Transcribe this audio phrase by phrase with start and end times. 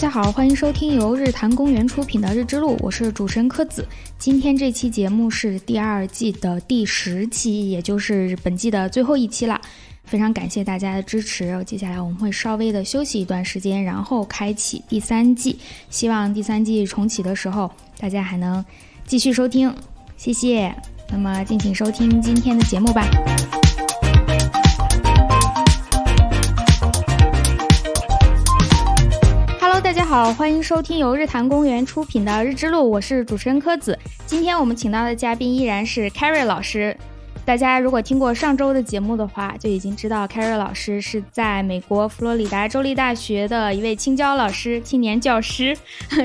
[0.00, 3.86] 大家好，欢迎收听由日坛公园出品的《日之路》，我是主持人柯子。
[4.18, 9.60] 今天这期节目是第二季的第十期，也就是本季的最后一期了。
[10.04, 15.58] 非常感谢大家的支持，接下来我们会稍微的休息一段时间，然后开启第三季。
[15.90, 18.64] 希望第三季重启的时候，大家还能
[19.04, 19.70] 继续收听，
[20.16, 20.74] 谢谢。
[21.10, 23.06] 那么，敬请收听今天的节目吧。
[30.10, 33.96] 好，欢迎收听由日坛公园出品的《日之路》，我是主持人柯子。
[34.26, 36.96] 今天我们请到的嘉宾依然是 Carrie 老师。
[37.44, 45.78] 大家如果听过上周的节目的话，就已经知道 Carrie 老师是在美国佛罗里达州立大学的一位青椒老师、青年教师。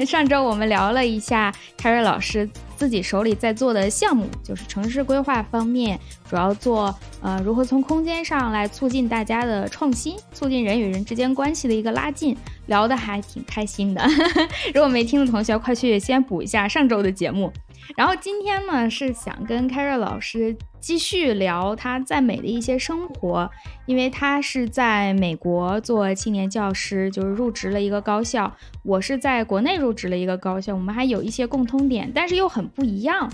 [0.07, 12.35] 上周我们聊了一下 Carrie 老师自己手里在做的项目，就是城市规划方面，主要做呃如何从空间上来促进大家的创新，促进人与人之间关系的一个拉近，
[12.67, 14.03] 聊得还挺开心的。
[14.73, 17.51] 如果没听的同学，快去先补一下上周的节目。
[17.95, 23.49] 然后今天呢，是想跟凯瑞老师继续聊他在美的一些生活，
[23.85, 28.51] 因为他是在美国做青年教师，就是入职了一个高校。
[28.83, 33.31] 我是在国内入职了一个高校，我们还有一些共通点，但是又很不一样，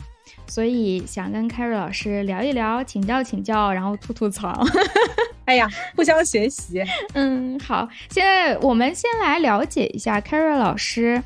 [0.48, 4.64] 所以想跟凯瑞老师聊一聊，请教请教，然后吐吐槽。
[5.46, 6.82] 哎呀，互相学习。
[7.14, 11.22] 嗯，好，现在我们先来了解一下凯瑞老师。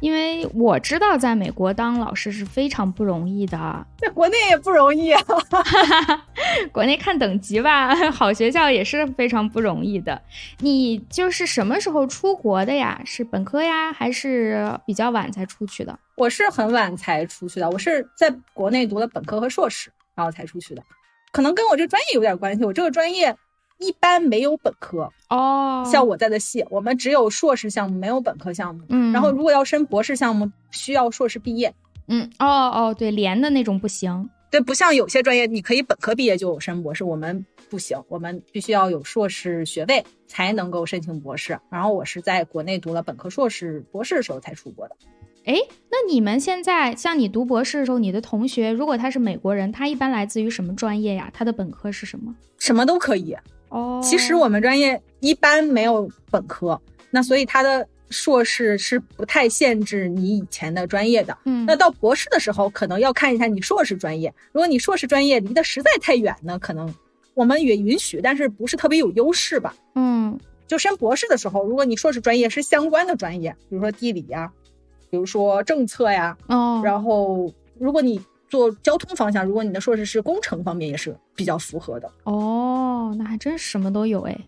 [0.00, 5.22] 因为我知道，在美国当老师是非常不容易的，在国内也不容易啊。
[6.72, 10.20] 国内看等级吧， 好学校也是非常不容易的。
[10.58, 13.00] 你就是什么时候出国的呀？
[13.04, 15.98] 是本科呀，还是比较晚才出去的？
[16.16, 20.82] 我是很晚才出去的，我是在国内读了本科和硕士，然后才出去的。
[21.32, 23.36] 可能跟我这专业有点关系，我这个专业。
[23.78, 28.82] 一般没有本科哦，像我在的系，我们只有硕士项目，没有本科项目。
[28.88, 31.74] 嗯，然后如果要申博士项目，需要硕士毕业。
[32.08, 34.30] 嗯，哦哦，对，连的那种不行。
[34.50, 41.58] 对，不像有些专业，你可以本科毕业就申博士，我们不行，我们必须要有硕士学位才能够申请博士。
[41.68, 44.96] 然后我是在国内读了本科、硕士、博士的时候才出国的。
[45.44, 45.54] 哎，
[45.90, 51.28] 那你们现在像你读博士的时候，你的同学如果他是美国人，他一般来自于什么专业呀？
[51.34, 52.34] 他的本科是什么？
[52.58, 53.36] 什么都可以。
[53.68, 61.36] 哦，其实我们专业一般没有本科，那所以他的硕士是不太限制你以前的专业的。
[61.44, 64.32] 嗯，那到博士的时候，可能要看一下你硕士专业。
[64.52, 66.94] 如果你硕士专业离得实在太远呢，可能
[67.34, 69.74] 我们也允许，但是不是特别有优势吧？
[69.94, 74.52] 嗯，就升博士的时候，如果你硕士专业是相关的专业，比如说地理呀，
[75.10, 82.10] 比如说政策呀，哦，然后如果你做交通方向，如果你的硕士是工程方面，也是比较符合的。
[82.24, 84.38] 哦，那还真什么都有哎。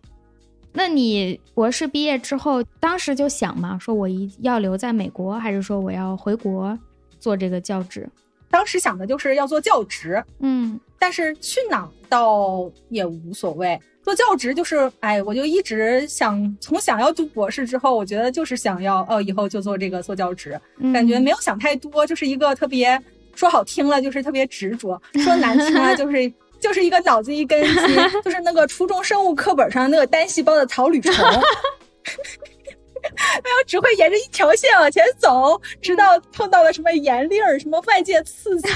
[0.72, 6.78] 那你博士毕业之后，当时就想嘛，说我一要留在美国，还是说我要回国
[7.18, 8.08] 做这个教职？
[8.50, 13.78] 当时想的就是要做教职，嗯，但是去哪倒也无所谓。
[14.02, 20.58] 做教职就是，哎，我就一直想，从想要读博士之后，我觉得就是想要，哦，以后就做这个做教职，
[20.94, 22.98] 感觉没有想太多，就是一个特别。
[23.38, 31.40] 说好听了就是特别执着，说难听了 就是就是一个脑子一根筋，就是那个初中生物课本上那个单细胞的草履虫， 哎
[33.38, 38.68] 呦，只会沿着一条线往前走，直到碰到了什么盐粒儿、什么外界刺激，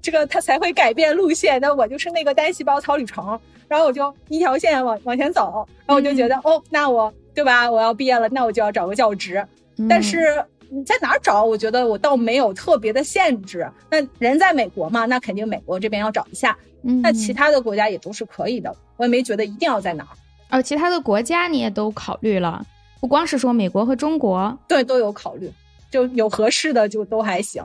[0.00, 1.60] 这个它才会改变路线。
[1.60, 7.70] 那我就是那个单细胞草履虫，然后我就一条线往往前走，然后我就觉得哦，那我对吧？
[7.70, 9.46] 我要毕业了，那我就要找个教职，
[9.90, 10.42] 但是。
[10.74, 11.44] 你在哪儿找？
[11.44, 13.70] 我觉得我倒没有特别的限制。
[13.90, 16.56] 那人在美国嘛，那肯定美国这边要找一下。
[16.82, 18.74] 嗯，那其他的国家也都是可以的。
[18.96, 20.10] 我也没觉得一定要在哪儿。
[20.50, 22.64] 哦，其他的国家你也都考虑了，
[23.00, 25.50] 不光是说美国和中国，对，都有考虑，
[25.90, 27.64] 就有合适的就都还行。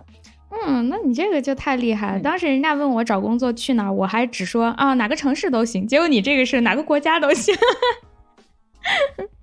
[0.51, 2.19] 嗯，那你这个就太厉害了。
[2.21, 5.85] 当时人家问我找工作去哪儿，我还只说啊哪个城市都行。
[5.85, 7.55] 结果你这个是哪个国家都行。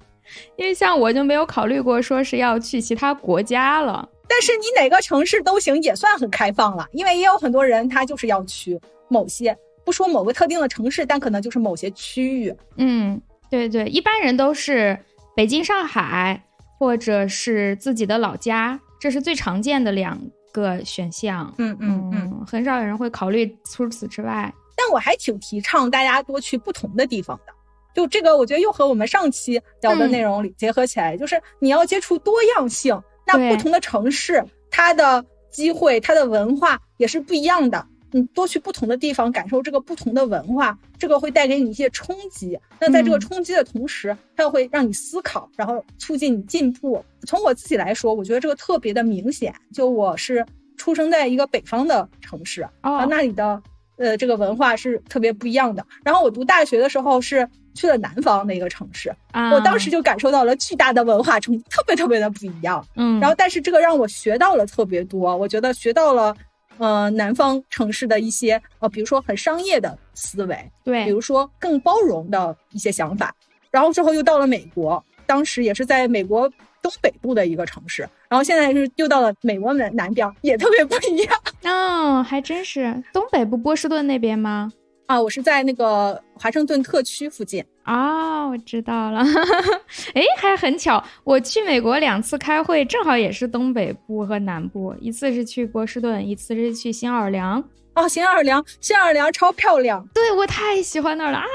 [0.56, 6.86] 因为像我就没有考虑过说是要去其他国家了，但是你哪个城市都行，也算很开放了。
[6.92, 12.54] 因为也有很多人他就是要去某些，不说某个特定的城市，但可能就是某些区域。
[12.76, 14.98] 嗯，对对，一般人都是
[15.34, 16.42] 北京、上海，
[16.78, 20.18] 或者是自己的老家，这是最常见的两
[20.52, 21.54] 个选项。
[21.58, 24.52] 嗯嗯嗯，很少有人会考虑除此之外。
[24.78, 27.52] 但我还挺提倡大家多去不同的地方的。
[27.96, 33.00] 就这个，我觉得又和我们上期聊的内容里结合起来，就是你要接触多样性。
[33.26, 37.86] 那不同的城市，它的机会、它的文化也是不一样的。
[38.12, 42.58] 你多去不同的地方，感受这个不同的文化，这个会带给你一些冲击。
[42.78, 47.02] 那在这个冲击的同时，它又会让你思考，然后促进你进步。
[47.26, 49.54] 从我自己来说，我觉得这个特别的明显。
[49.72, 50.44] 就我是
[50.76, 53.62] 出生在一个北方的城市啊，那里的
[53.96, 55.84] 呃这个文化是特别不一样的。
[56.04, 59.14] 然后我读大学的时候是去了南方的一个城市，
[59.52, 62.84] 我当时就感受到了巨大的文化冲击，特别特别的不一样。
[62.96, 66.34] 嗯，然后但是这个让我学到了特别多，我觉得学到了。
[66.78, 73.34] 呃，南方城市的一些呃，比如说很商业的思维，对，比如说更包容的一些想法，
[73.70, 76.46] 然后之后又到了美国，当时也是在美国
[76.82, 81.40] 东北部的一个城市，然后现在是又到了美国南南边，也特别不一样。
[81.62, 84.70] 嗯，还真是东北部波士顿那边吗？
[85.06, 87.64] 啊，我是在那个华盛顿特区附近。
[87.84, 89.20] 哦，我知道了。
[90.14, 97.62] 哎，还很巧，我去美国两次开会，正好也是东北部和南部，一次是去波士顿，一次是去新奥尔良。
[97.94, 100.04] 哦，新奥尔良，新奥尔良超漂亮。
[100.12, 101.46] 对，我太喜欢那儿了啊！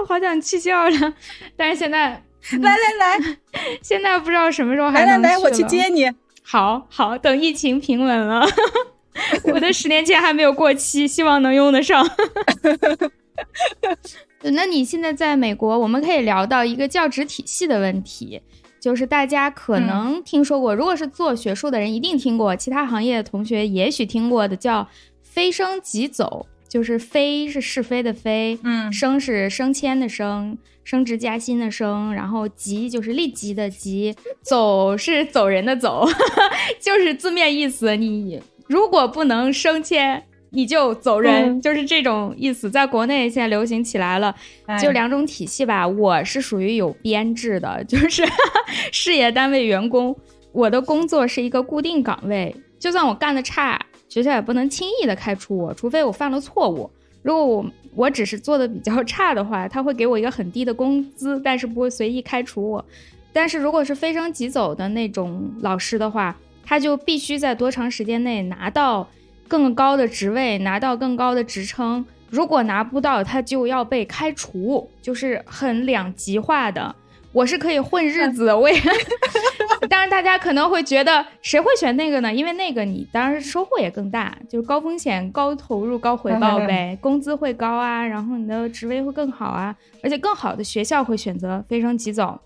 [0.00, 1.12] 我好想去新奥尔良，
[1.56, 2.10] 但是现在
[2.60, 3.36] 来来来，
[3.82, 6.08] 现在不知道什么时候还能来来来，我去接你。
[6.44, 8.46] 好好，等疫情平稳了。
[9.52, 12.04] 我的十年前还没有过期，希望能用得上。
[14.42, 18.40] 那你现在在美国，我们可以聊到一个教职体系的问题，
[18.80, 24.88] 就是大家可能听说过，如果是做学术的人，一定听过；其他行业的同学也许听过的，叫
[25.22, 36.04] “非升即走”，就是“非”是是非的“非”，嗯，“升”是升迁的“升”，升职加薪的“升”，然后“即”就是立即的“即”，“走”是走人的“走”，
[36.80, 38.42] 就是字面意思，你。
[38.72, 42.70] 如果不能升迁，你就走人，就是这种意思。
[42.70, 44.34] 在国内现在流行起来了，
[44.80, 45.86] 就两种体系吧。
[45.86, 48.24] 我是属于有编制的， 就是
[48.90, 50.16] 事业单位员工。
[50.52, 53.78] 我的工作是一个固定岗位，就算我干的差，
[54.08, 56.90] 学校也不能轻易的开除我，除非我犯了错误。
[57.22, 62.82] 如果我我只是做的比较差的话，他会给我一个很低的工资，但是不会随意开除我。
[63.34, 66.34] 但是如果是非升即走的那种老师的话，
[66.64, 69.08] 他就必须在多长时间内拿到
[69.48, 72.04] 更高的职位，拿到更高的职称。
[72.30, 76.94] 如果拿不到，他就要被开除，就是很两极化的。
[77.32, 78.78] 我是可以混日子，我也。
[79.88, 82.32] 当然，大家可能会觉得谁会选那个呢？
[82.32, 92.38] 因为那个你当然收获也更大，就是高风险高投入高回报 呗，工资会高啊，然后你的职位会更好啊，而且更好的学校会选择飞升即走。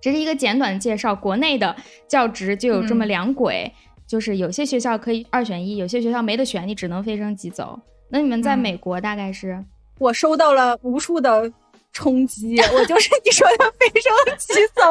[0.00, 1.74] 这是一个简短的介绍，国内的
[2.08, 3.72] 教职就有这么两轨，
[4.06, 7.78] 就是有些学校可以二选一，有些学校没得选，你只能非升即走。
[8.08, 9.62] 那你们在美国大概是？
[9.98, 11.52] 我收到了无数的
[11.92, 14.82] 冲击，我就是你说的飞升即走。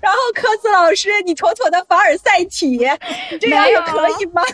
[0.00, 2.78] 然后科斯老师，你妥妥的凡尔赛体，
[3.40, 4.42] 这样也可以吗？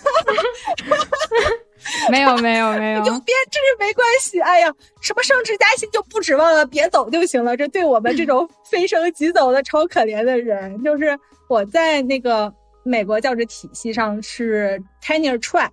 [2.10, 4.40] 没有没有没有， 有编制没关系。
[4.40, 7.56] 哎呀，什么升职加薪就不指望了，别走就行了。
[7.56, 11.18] 这对我们这种飞升即走的超可怜的人，就是
[11.48, 12.52] 我在那个
[12.82, 15.70] 美国教职体系上是 tenure track，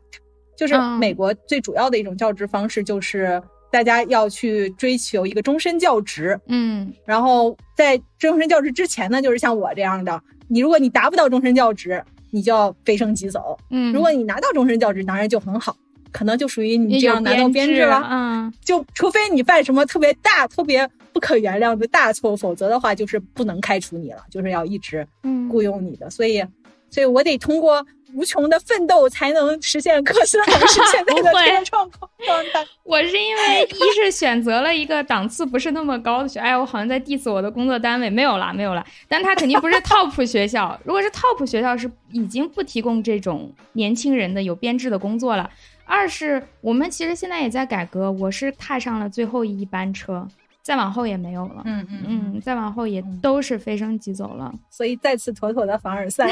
[0.58, 3.42] 就是美国最主要的一种教职方式，就是
[3.72, 6.40] 大家要去追求一个终身教职。
[6.48, 13.58] 嗯，然后在终身教职之前呢，就是像我这样的，你如果你达不到终身教职，你就要飞升即走。
[13.72, 15.76] 嗯，如果你拿到终身教职，当然就很好。
[16.12, 25.06] 可能就属于你这样拿到编制了，嗯，就除非你犯什么特别大、特别不可原谅的大错，否则的话就是不能开除你了，就是要一直
[25.50, 26.10] 雇佣你的。
[26.10, 26.44] 所以，
[26.90, 32.10] 所以我得通过无穷的奋斗才能实现科斯老师现在的这个状况。
[32.84, 38.86] 我是因为一是选择了一个档次不是那么高的学，哎，我好像在 diss 我的工作单位，没有啦，没有啦。
[39.08, 45.50] 但他肯定不是 top 学校，如果是 top 学校，是已经不提供这种年轻人的有编制的工作了。
[45.90, 50.28] 二是我们其实现在也在改革，我是踏上了最后一班车，
[50.62, 51.64] 再往后也没有了。
[51.66, 54.54] 嗯嗯嗯，再往后也都是飞升即走了。
[54.70, 56.30] 所以再次妥妥的凡尔赛。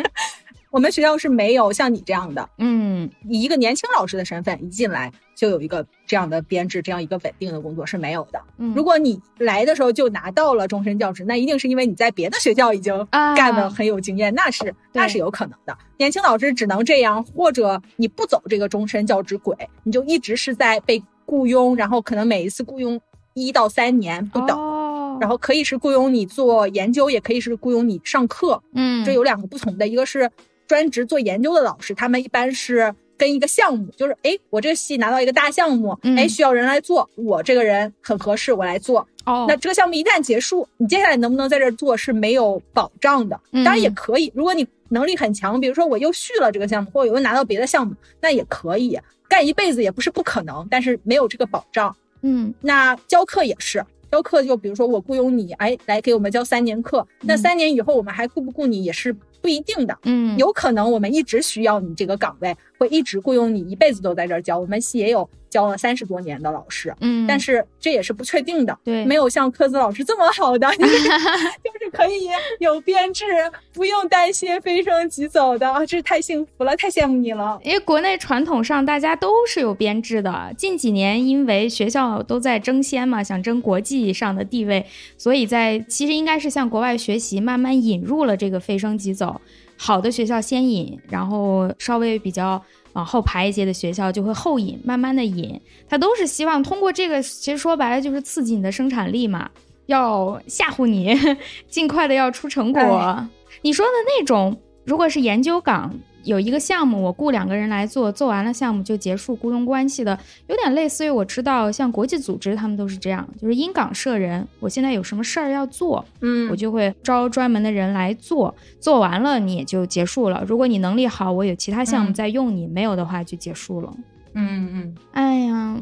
[0.70, 8.40] 我们学校是没有像你这样的，嗯，以一个年轻老师的身份一进来就有一个这样的编制，这样一个稳定的工作是没有的。
[8.58, 15.76] 嗯，如果你来的时候就拿到了终身教职，那一定是因为你在别的学校已经干的很有经验，那是那是有可能的。
[15.96, 23.00] 年轻老师只能这样，或者你不走这个终身教职轨，你就一直是在被雇佣，然后可能每一次雇佣
[23.32, 28.62] 一到三年不等，然后可以是雇佣你做研究，也可以是雇佣你上课。
[28.74, 30.30] 嗯，这有两个不同的，一个是。
[30.68, 39.08] 专职做研究的老师，他们一般是跟一个项目，就是哎，我这个系拿到一个大项目，哎，需要人来做，我这个人很合适，我来做。
[39.24, 43.40] 哦，那这个项目一旦结束，你接下来能不能在这做是没有保障的。
[43.52, 48.98] 当然也可以，如果你能力很强，比如说我又续了这个项目，或者我又拿到别的项目，那也可以。
[49.28, 51.94] 干一辈子也不是不可能，但是没有这个保障。
[52.22, 59.98] 嗯，那教课也是，教课就比如说我雇佣你，哎，来给我们教三年课，那三年以后我们还雇不雇你也是不一定的。
[60.04, 64.58] 嗯，有可能我们一直需要你这个岗位，会一直雇佣你一辈子都在这儿教。
[64.58, 68.78] 我们系也有教了三十多年的老师，嗯，但是这也是不确定的。
[68.84, 72.28] 对，没有像科子老师这么好的， 就是可以
[72.58, 73.24] 有编制，
[73.72, 77.58] 不用担心飞升即走的，这是太幸福了，太羡慕你了。
[77.64, 84.84] 因为国内传统上大家都是有编制的，近几年因为学校都在争先嘛，想争国际上的地位，
[85.16, 89.40] 所以在其实应该是向国外学习，慢慢引入了这个飞升即走。
[89.80, 92.60] 好的学校先引，然后稍微比较
[92.98, 95.60] 往后排一些的学校就会后引，慢慢的引。
[95.88, 99.48] 他都是希望通过这个，其实说白了就是刺激你的生产力嘛，
[99.86, 101.16] 要吓唬你，
[101.70, 103.28] 尽快的要出成果。
[103.62, 105.94] 你说的那种，如果是研究岗。
[106.24, 114.46] 有一个项目，我雇两个人来做，做完了项目就结束雇佣关系的，有点类似于我知道像国际组织他们都是这样，就是因岗设人。
[114.60, 120.44] 我现在有什么事儿要做，嗯，我就会招专门的人来做，做完了你也就结束了。
[120.46, 123.92] 如果你能力好，我有其他项目在用你；没有的话就结束了。
[124.34, 125.76] 嗯嗯，哎呀，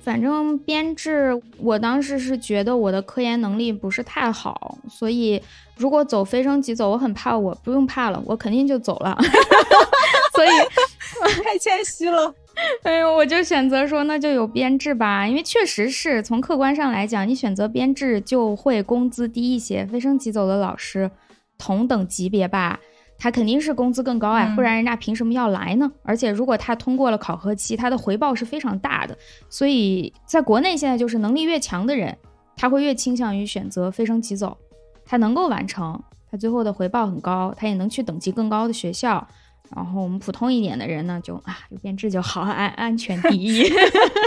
[0.00, 5.40] 反正编制，我当时是觉得我的科研能力不是太好，所以
[5.76, 9.16] 如果走非升即走，我很怕，我不用怕了，我肯定就走了。
[10.34, 10.48] 所以
[11.44, 12.34] 太谦虚了，
[12.82, 19.84] 哎呦，我就选择说那就有编制吧，因为确实是从客观上来讲，你选择编制就会工资低一些。
[19.86, 21.10] 非升即走的老师，
[21.58, 22.80] 同等级别吧，
[23.22, 25.88] 他肯定是工资更高啊，不然人家凭什么要来呢？
[26.02, 29.16] 而且如果他通过了考核期，他的回报是非常大的。
[29.48, 32.18] 所以在国内现在就是能力越强的人，
[32.56, 34.58] 他会越倾向于选择飞升即走，
[35.04, 39.24] 他能够完成，他最后的回报很高，他也能去等级更高的学校。
[39.72, 43.62] 然后我们普通一点的人呢，就啊有编制就好，安安全第一。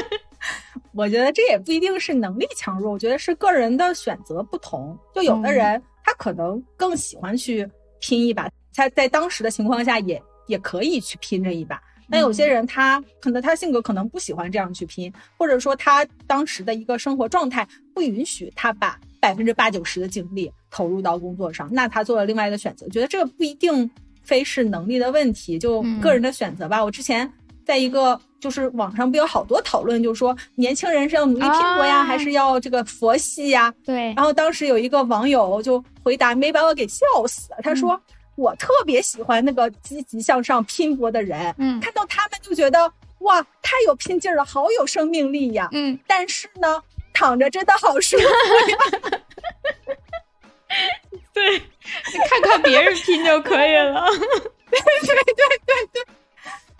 [0.95, 4.97] 我觉得这也不一定是能力强弱，我觉得是个人的选择不同。
[5.13, 11.81] 就有的人他可能更喜欢去拼一把，他在当时的情况下也也可以去拼这一把。
[12.09, 22.87] 但有些人他可能他性格可能不喜欢这样去拼，或者说他当时的一个生活状态不允许他把百分之八九十的精力投入到工作上，那他做了另外一个选择。
[22.89, 23.89] 觉得这个不一定。
[24.27, 26.83] 非是能力的问题，就个人的选择吧。
[26.83, 27.31] 我之前
[27.63, 33.71] 在一个就是网上不有好多讨论，就是说年轻人是要努力拼搏呀，还是要这个佛系呀？
[33.83, 34.11] 对。
[34.15, 37.59] 然后当时有一个网友就回答，没把我给笑死了。
[37.61, 38.01] 他说
[38.35, 45.69] ：“我特别喜欢那个积极向上、拼搏的人，嗯，看到他们就觉得哇，太有拼劲了，好有生命力呀。
[45.71, 46.81] 嗯，但是呢，
[47.13, 48.77] 躺着真的好舒服呀。
[51.33, 54.05] ”对，你看看别人拼就可以了。
[54.69, 56.05] 对对对对对，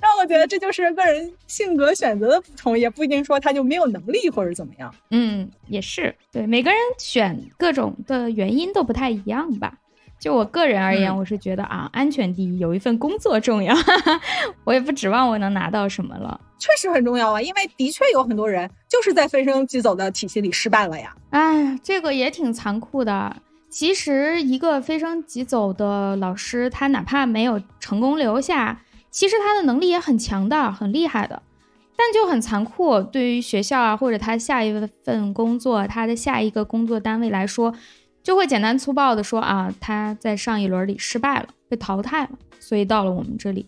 [0.01, 4.93] 那我觉得这就是个人性格选择的不同，也不一定说他就没有能力或者怎么样。
[5.11, 9.73] 嗯，也是，对每个人选各种的原因都不太一样吧。
[10.19, 13.75] 就我个人而言，我是觉得啊，安全第一，有一份工作重要。
[14.63, 16.39] 我也不指望我能拿到什么了。
[16.57, 21.15] 确实很重要啊，因为的确有很多人就是在飞升即走的体系里失败了呀。
[21.29, 23.35] 哎，这个也挺残酷的。
[23.69, 28.81] 其实，一个飞升即走的老师，他哪怕没有成功留下，
[29.11, 31.43] 其实他的能力也很强的，很厉害的。
[31.97, 37.73] 但就很残酷，对于学校啊，或者他下一份工作，他的下一个工作单位来说，
[38.25, 43.65] 就会简单粗暴的说啊，他在上一轮里失败了，被淘汰了，所以到了我们这里。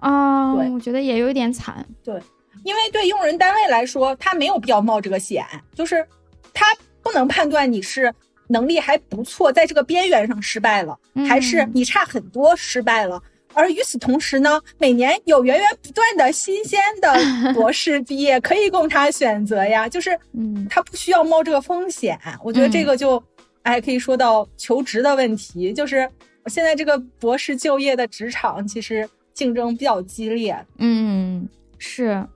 [0.00, 1.86] 啊，我觉得也有点惨。
[2.04, 2.20] 对，
[2.64, 6.06] 因为对用人单位来说，他没有必要冒这个险，就是
[6.52, 6.66] 他
[7.00, 8.12] 不能判断你是。
[8.52, 10.98] 能力还不错，在这个边缘上失败了，
[11.28, 13.22] 还是你差很多失败了。
[13.54, 22.18] 而与此同时呢，每年有源源不断的新鲜的博士毕业 可以供他选择呀，就是，嗯，他不需要冒这个风险。
[22.42, 23.22] 我觉得这个就，
[23.62, 26.08] 哎，可以说到求职的问题，就是
[26.46, 30.66] 现在这个博士就业的职场其实竞争比较激烈。
[30.78, 31.48] 嗯，
[31.78, 32.26] 是。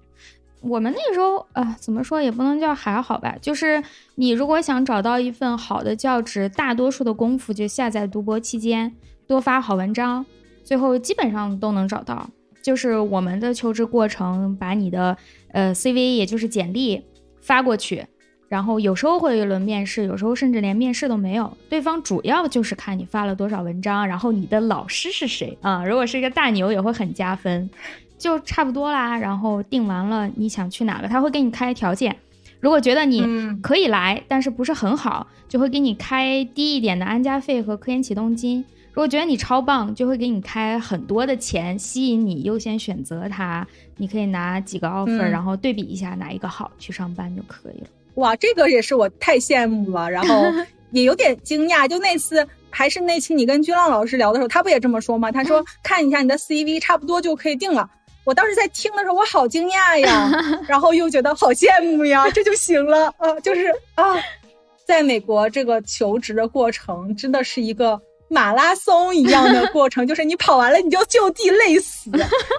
[0.61, 3.83] 我们那时候啊，怎么说也不能叫还好吧，就是
[4.14, 8.90] 你如果想找到一份好的教职，大多数的功夫就下在读博期间，
[9.26, 10.25] 多发好文章，
[10.62, 12.31] 最后基本上都能找到。
[12.62, 15.14] 就是我们的求职过程，把你的
[15.52, 17.04] 呃 CV 也就是简历
[17.43, 18.07] 发过去，
[18.55, 25.85] 然后有时候会有一轮面试，有时候甚至连面试都没有，对方主要就是看你发了多少文章，然后你的老师是谁啊？
[25.85, 27.69] 如果是一个大牛，也会很加分。
[28.17, 32.17] 就差不多啦，然后定完了，你想去哪个，他会给你开条件。
[32.61, 33.27] 如果觉得你
[33.61, 38.65] 可以来，但是不是很好，就会给你开低一点的安家费和科研启动金。
[38.93, 43.67] 如果觉得你超棒，就会给你开很多的钱，吸引你优先选择它。
[43.97, 47.87] 你可以拿几个 offer，、嗯然后对比一下哪一个好，去上班就可以了。
[48.16, 50.44] 哇，这个也是我太羡慕了，然后
[50.92, 51.88] 也有点惊讶。
[51.88, 55.33] 就那次还是那期你跟君浪老师聊的时候，他不也这么说吗？
[55.33, 57.88] 他说、看一下你的 CV，差不多就可以定了。
[58.25, 60.30] 我当时在听的时候，我好惊讶呀，
[60.66, 63.66] 然后又觉得好羡慕呀，这就行了啊，就是
[63.97, 64.16] 啊，
[64.87, 72.11] 在美国这个求职的过程真的是一个马拉松一样的过程， 就是你跑完了你就就地累死，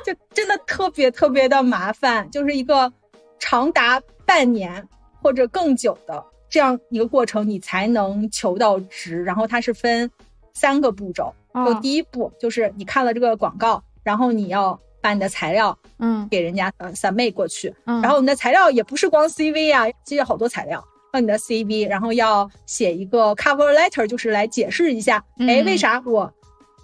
[0.05, 2.91] 就真的特别特别的麻烦，就是一个
[3.39, 4.87] 长达半年
[5.25, 9.23] 或者更久的这样一个过程，你才能求到值。
[9.23, 10.07] 然后它是分
[10.53, 20.85] 三个步骤，就哦，第一步就是你看了这个广告，然后你要把你的材料嗯给人家呃 submit 过去，嗯，然后你的材料也不是光 CV 啊，其实好多材料。
[21.13, 26.31] 要你的 CV，然后要写一个 cover letter，就是来解释一下，哎，嗯为啥我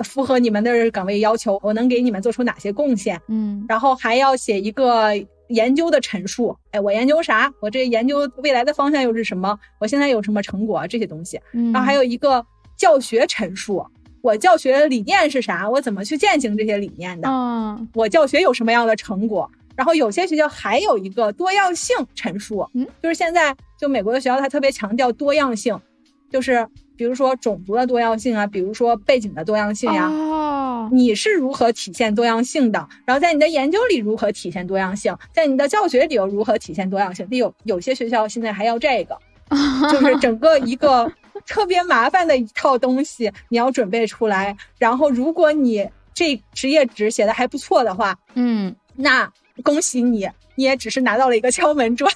[0.03, 5.13] 符合你们的岗位要求，我能给你们做出哪些贡献，嗯然后还要写一个
[5.51, 7.51] 研究的陈述，哎，我研究啥？
[7.59, 9.57] 我这研究未来的方向又是什么？
[9.79, 10.85] 我现在有什么成果？
[10.87, 13.85] 这些东西，嗯，然后还有一个教学陈述，
[14.21, 15.69] 我教学理念是啥？
[15.69, 17.29] 我怎么去践行这些理念的？
[17.29, 19.49] 嗯我教学有什么样的成果？
[19.75, 25.79] 然后有些学校还有一个多样性陈述，嗯，就是现在就美国的学校它特别强调多样性，
[26.29, 26.67] 就是
[27.01, 32.87] 比如说种族的多样性啊，比如说背景的多样性呀、哦，你是如何体现多样性的？
[33.05, 35.17] 然后在你的研究里如何体现多样性？
[35.33, 37.27] 在你的教学里又如何体现多样性？
[37.31, 39.17] 有有些学校现在还要这个，
[39.91, 41.11] 就是整个一个
[41.47, 44.55] 特别麻烦的一套东西，你要准备出来。
[44.77, 49.27] 然后如果你这职业职写的还不错的话，嗯那
[49.63, 52.13] 恭喜你，你也只是拿到了一个敲门砖，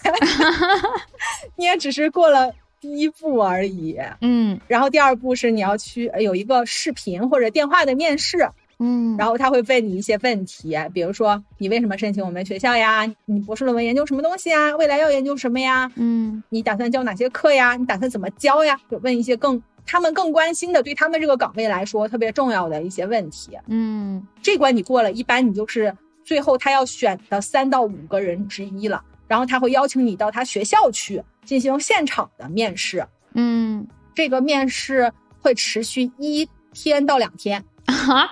[1.58, 2.54] 你也只是过了
[2.86, 3.98] 第一步而已。
[4.22, 13.12] 嗯然后第二步是你要去呃有一个视频或者电话的面试，嗯，然后他会问你一些问题，比如说你为什么申请我们学校呀？
[13.25, 14.75] 你博士论文研究什么东西啊？
[14.75, 15.92] 未来要研究什么呀？
[15.96, 17.75] 嗯你打算教哪些课呀？
[17.75, 18.79] 你打算怎么教呀？
[18.92, 23.57] 就问一些更他们更关心的，对他们这个岗位来说特别重要的一些问题。
[23.68, 25.92] 嗯这关你过了，一般你就是
[26.24, 33.05] 最后他要选的三到五个人之一了，然后他会邀请你到他学校去进行现场的面试。
[33.33, 35.11] 嗯这个面试
[35.42, 38.29] 会持续一天到两天，啊，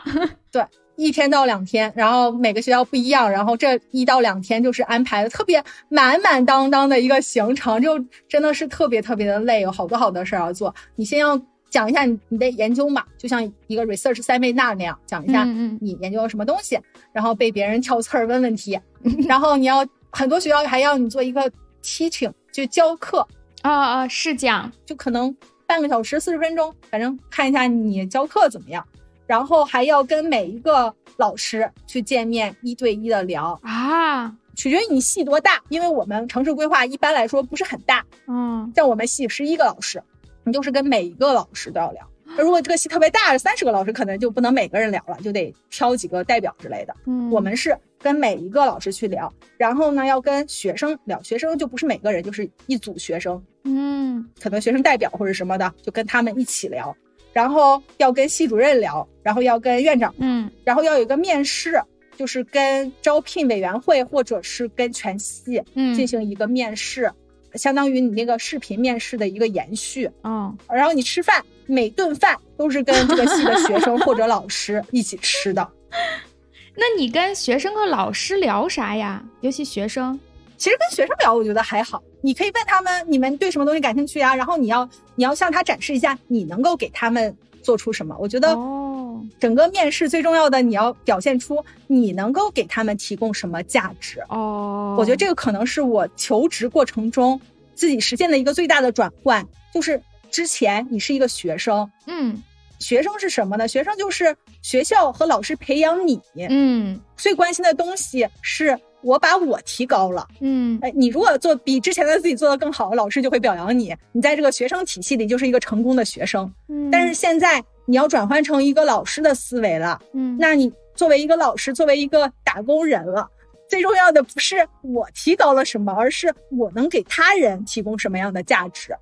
[0.51, 10.73] 对一天到两天，然后每个学校不一样，然后这一到两天就是安排的特别满满当当的一个行程，就真的是特别特别的累，有好多好多事儿要做。
[10.95, 16.79] 你先要讲一下你你的研究嘛，就像一个 research seminar 那样，讲一下你研究了什么东西，
[17.11, 18.79] 然后被别人挑刺儿问问题，
[19.27, 23.27] 然后你要很多学校还要你做一个 teaching，就教课，
[23.63, 28.85] 啊啊，是讲，就可能半个小时、四十分钟，反正看一下你教课怎么样，
[29.25, 38.71] 然后还要跟每一个老师去见面，一对一的聊，啊，取决于你系多大，因为我们城市规划一般来说不是很大，嗯。
[38.75, 40.01] 像我们系十一个老师，
[40.43, 42.07] 你就是跟每一个老师都要聊。
[42.37, 46.95] 如果这个系特别大，三十个老师可能就不能每个人聊了，就得挑几个代表之类的。
[47.05, 56.95] 嗯，我们是跟每一个老师去聊，然后呢要跟学生聊，学生就不是每个人，就是一组学生，嗯可能学生代表或者什么的，就跟他们一起聊，
[57.31, 61.81] 然后要跟系主任聊，然后要跟院长，嗯然后要有一个面试，
[62.17, 67.09] 就是跟招聘委员会或者是跟全系嗯进行一个面试，
[67.55, 70.09] 相当于你那个视频面试的一个延续。
[70.23, 75.67] 哦然后你吃饭，每顿饭都是跟这个系的学生或者老师一起吃的。
[76.75, 79.23] 那你跟学生和老师聊啥呀？
[79.41, 80.19] 尤其学生，
[80.57, 82.01] 其实跟学生聊，我觉得还好。
[82.21, 84.35] 你可以问他们，你们对什么东西感兴趣啊？
[84.35, 88.15] 然后你要你要向他展示一下，你能够给他们做出什么。
[88.19, 94.19] 我觉得哦，整个面试最重要的，你要表现出你能够给他们提供什么价值。
[94.29, 97.39] 哦，我觉得这个可能是我求职过程中
[97.75, 102.41] 自己实现的一个最大的转换，就是之前你是一个学生，嗯
[102.83, 103.65] 学生是什么呢？
[103.65, 110.27] 学生就是学校和老师培养你，嗯最关心的东西是我把我提高了。
[110.41, 113.95] 嗯哎，你如果做比之前的自己做得更好，老师就会表扬你。
[114.11, 116.53] 你在这个学生体系里就是一个成功的学生。
[116.67, 123.29] 嗯，但是现在你要转换成一个老师的思维了，嗯那你作为一个老师，作为一个打工人了，
[123.69, 128.93] 最重要的不是我提高了什么，而是我能给他人提供什么样的价值。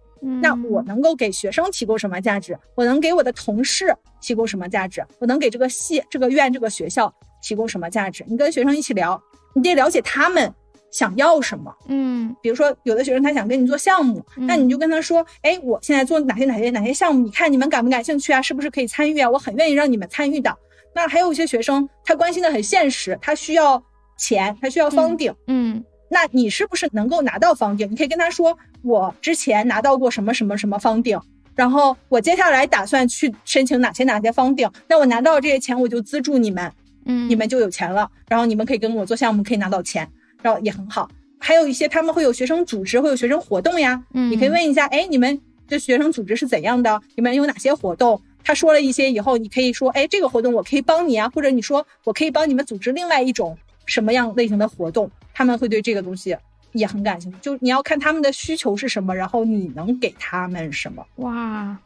[0.41, 2.57] 那我能够给学生提供什么价值？
[2.75, 5.03] 我能给我的同事提供什么价值？
[5.19, 8.23] 我能给这个系、这个院、这个学校提供什么价值？
[8.27, 9.21] 你跟学生一起聊，
[9.55, 10.53] 你得了解他们
[10.91, 11.75] 想要什么。
[11.88, 18.41] 嗯比如说，有的学生他想跟你做项目，嗯那你就跟他说，哎，我现在做哪些哪些哪些项目，你看你们感不感兴趣啊？
[18.41, 19.29] 是不是可以参与啊？
[19.29, 20.55] 我很愿意让你们参与的。
[20.93, 23.81] 那还有一些学生，他关心的很现实，他需要
[24.17, 25.34] 钱，他需要方顶。
[25.47, 27.89] 嗯那你是不是能够拿到方顶？
[27.89, 31.17] 你可以跟他说，我之前拿到过什么什么什么方顶，
[31.56, 34.69] 然后我接下来打算去申请哪些哪些方顶。
[34.89, 36.69] 那我拿到这些钱，我就资助你们，
[37.06, 38.12] 嗯，你们就有钱了。
[38.28, 40.06] 然后你们可以跟我做项目，可以拿到钱，
[40.41, 41.10] 然后也很好。
[41.39, 47.02] 还有一些他们会有学生组织，会有学生活动呀，嗯你可以问一下，哎，你们这学生组织是怎样的？
[47.15, 48.21] 你们有哪些活动？
[48.43, 53.58] 他说了一些以后，你可以说，哎，这个活动我可以帮你啊，或者你说我可以帮你们组织另外一种
[53.91, 56.34] 什么样类型的活动，他们会对这个东西
[56.71, 57.38] 也很感兴趣。
[57.41, 61.06] 就你要看他们的需求是什么，然后你能给他们什么。
[61.17, 61.77] 哇，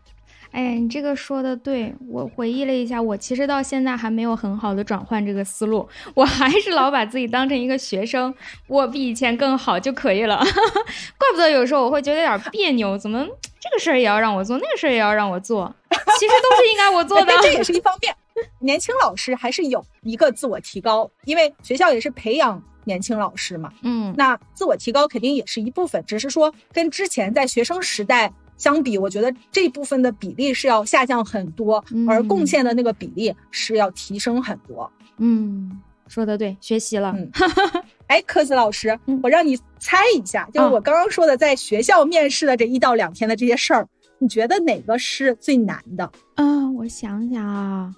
[0.52, 8.32] 哎呀，你这个说的对，我回忆了一下，我其实到现在还没有很好的转换这个思路，我还是老把自己当成一个学生，
[8.68, 10.38] 我比以前更好就可以了。
[11.18, 13.26] 怪不得有时候我会觉得有点别扭，怎么
[13.60, 17.38] 这个事儿也要让我做，那个事儿也要让我做，其实都是应该我做的哎。
[17.41, 18.15] 这也是一方面。
[18.60, 23.71] 年轻老师还是有一个自我提高，因为学校也是培养年轻老师嘛。
[23.84, 34.91] 嗯那自我提高肯定也是一部分，只是说跟之前在学生时代相比，我觉得这部分的比例是要下降很多，嗯而贡献的那个比例是要提升很多。
[35.17, 37.13] 嗯，说的对，学习了。
[37.15, 37.32] 嗯
[38.08, 43.88] 哎，科子老师嗯，我让你猜一下，就是啊我刚刚说的在学校面试的这一到两天的这些事儿，
[44.19, 46.12] 你觉得哪个是最难的？
[46.36, 47.91] 啊，我想想啊，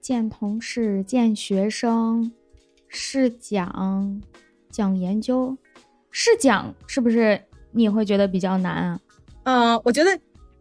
[0.00, 2.32] 见同事、见学生、
[2.88, 4.20] 试讲、
[4.70, 5.56] 讲研究、
[6.10, 7.40] 试讲，是不是
[7.72, 9.00] 你会觉得比较难啊？
[9.44, 10.18] 嗯、我觉得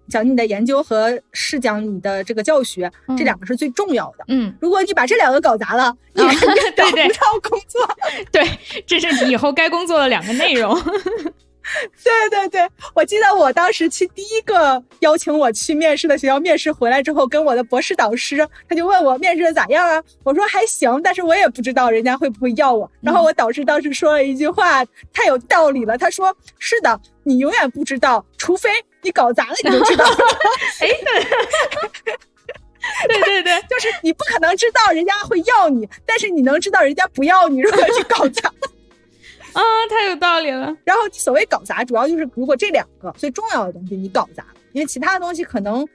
[0.08, 4.26] 讲你的研究和试讲你的这个教学，嗯这两个是最重要的。
[4.28, 7.82] 嗯，如果你把这两个搞砸了，你啊肯定找不到工作。
[8.32, 8.48] 对，
[8.86, 10.76] 这是你以后该工作的两个内容。
[12.04, 20.02] 对对对，我记得我当时去第一个邀请我去面试的学校面试回来之后，跟我的博士导师，他就问我面试的咋样啊？
[20.24, 22.90] 我说还行，但是我也不知道人家会不会要我。
[23.02, 25.98] 然后我导师当时说了一句话，太有道理了。
[25.98, 28.70] 他说：“是的，你永远不知道，除非
[29.02, 30.06] 你搞砸了，你就知道。
[30.82, 30.88] 哎，
[33.08, 38.52] 对对对，就是你不可能知道人家会要你，但是你能知道人家不要你，如果你搞砸。”
[39.54, 40.76] 啊，太有道理了。
[40.84, 45.88] 然后你所谓搞砸，主要就是如果这两个最重要的东西你搞砸了，因为其他的东西可能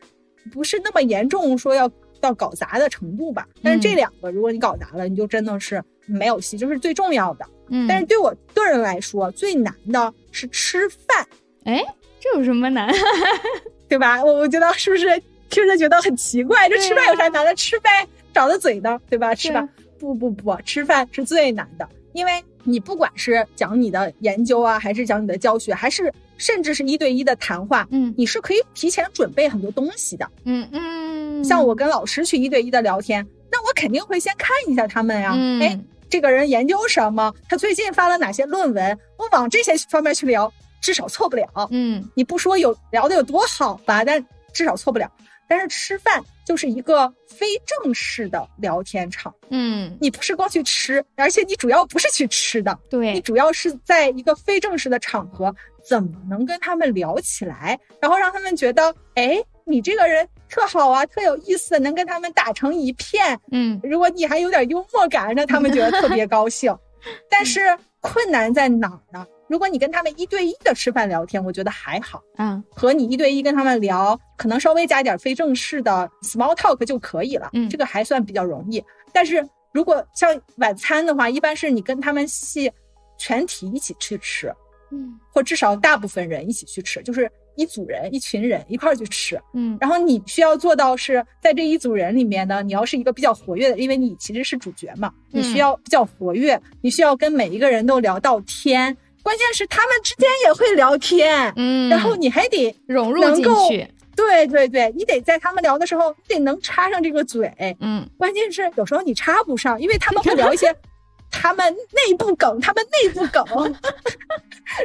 [0.52, 1.90] 不是那么严重，说要
[2.20, 3.46] 到搞砸的程度吧。
[3.62, 7.46] 但是这两个如果你搞砸了，你就真的是没有戏，就是最重要的。
[7.68, 11.26] 嗯，但是对我个人来说，最难的是吃饭，
[11.64, 11.82] 哎，
[12.20, 12.92] 这有什么难？
[13.88, 14.22] 对吧？
[14.22, 15.06] 我我觉得是不是
[15.48, 16.68] 听着觉得很奇怪？
[16.68, 17.54] 这吃饭有啥难的？
[17.54, 19.34] 吃呗，长着嘴呢，对吧？
[19.34, 19.66] 吃吧。
[19.98, 30.28] 不不不，吃饭是最难的，因为你不管是讲你的研究啊，还是讲你的教学，还是甚至是一对一的谈话，嗯你是可以提前准备很多东西的。
[30.44, 37.32] 嗯嗯，像我跟老师去一对一的聊天，那我肯定会先看一下他们呀、嗯哎，这个人研究什么？
[37.48, 38.98] 他最近发了哪些论文？
[39.18, 41.46] 我往这些方面去聊，至少错不了。
[41.70, 45.10] 嗯你不说有聊的有多好吧，但至少错不了。
[45.48, 63.38] 但是吃饭就是一个非正式的聊天场，嗯，你不是光去吃，而且你主要不是去吃的，对你，主要是在一个非正式的场合，怎么能跟他们聊起来，然后让他们觉得，哎，你这个人特好啊，特有意思，能跟他们打成一片。
[63.50, 66.76] 嗯如果你还有点幽默感，让他们觉得特别高兴。
[67.28, 67.60] 但是
[68.00, 69.26] 困难在哪儿呢？
[69.48, 72.22] 如果你跟他们一对一的吃饭聊天，我觉得还好。
[72.38, 78.82] 嗯，和你一对一跟他们聊，可能稍微加点非正式的 small talk 就可以了，嗯这个还算比较容易。
[79.12, 82.72] 但是如果像晚餐的话，一般是你跟他们系
[83.18, 84.52] 全体一起去吃，
[84.90, 89.38] 嗯或至少大部分人一起去吃，就是一组人、一群人一块儿去吃。
[89.52, 98.96] 嗯然后你需要做到是在这一组人里面呢，你要是一个比较活跃的，因为你其实是主角嘛，你需要比较活跃，你需要跟每一个人都聊到天。
[99.24, 107.50] 关键是他们之间也会聊天，嗯，然后你还得融入进去，对对对，你得在他们聊的时候，你得能插上这个嘴。
[107.80, 110.72] 嗯关键是有时候你插不上，因为他们会聊一些
[111.32, 113.42] 他们内部梗，他们内部梗，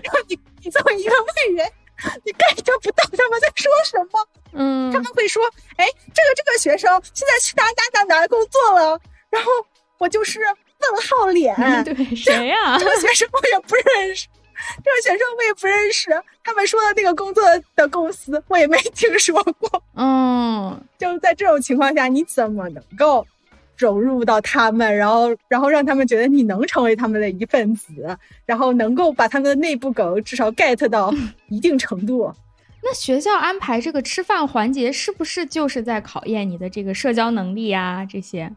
[0.04, 1.72] 然后你你作为一个外人，
[2.24, 4.28] 你 get 不到他们在说什么。
[4.54, 5.44] 嗯他们会说
[5.78, 9.00] ：“哎，这个这个学生现在去哪哪哪哪工作了？”
[9.30, 9.52] 然后
[10.00, 10.40] 我就是
[10.80, 12.86] 问号脸， 对谁呀 这？
[12.86, 14.28] 个学生我也不认识，
[14.84, 16.10] 这个学生我也不认识，
[16.44, 17.44] 他们说的那个工作
[17.76, 19.84] 的公司我也没听说过。
[19.96, 23.26] 嗯就在这种情况下，你怎么能够
[23.78, 31.14] 融入到他们，然后然后让他们觉得你能成为他们的一份子，然后能够把他们的内部梗至少 get 到
[31.48, 32.34] 一定程度。
[32.82, 38.06] 那学校安排这个吃饭环节，是不是就是在考验你的这个社交能力啊？
[38.06, 38.50] 这些，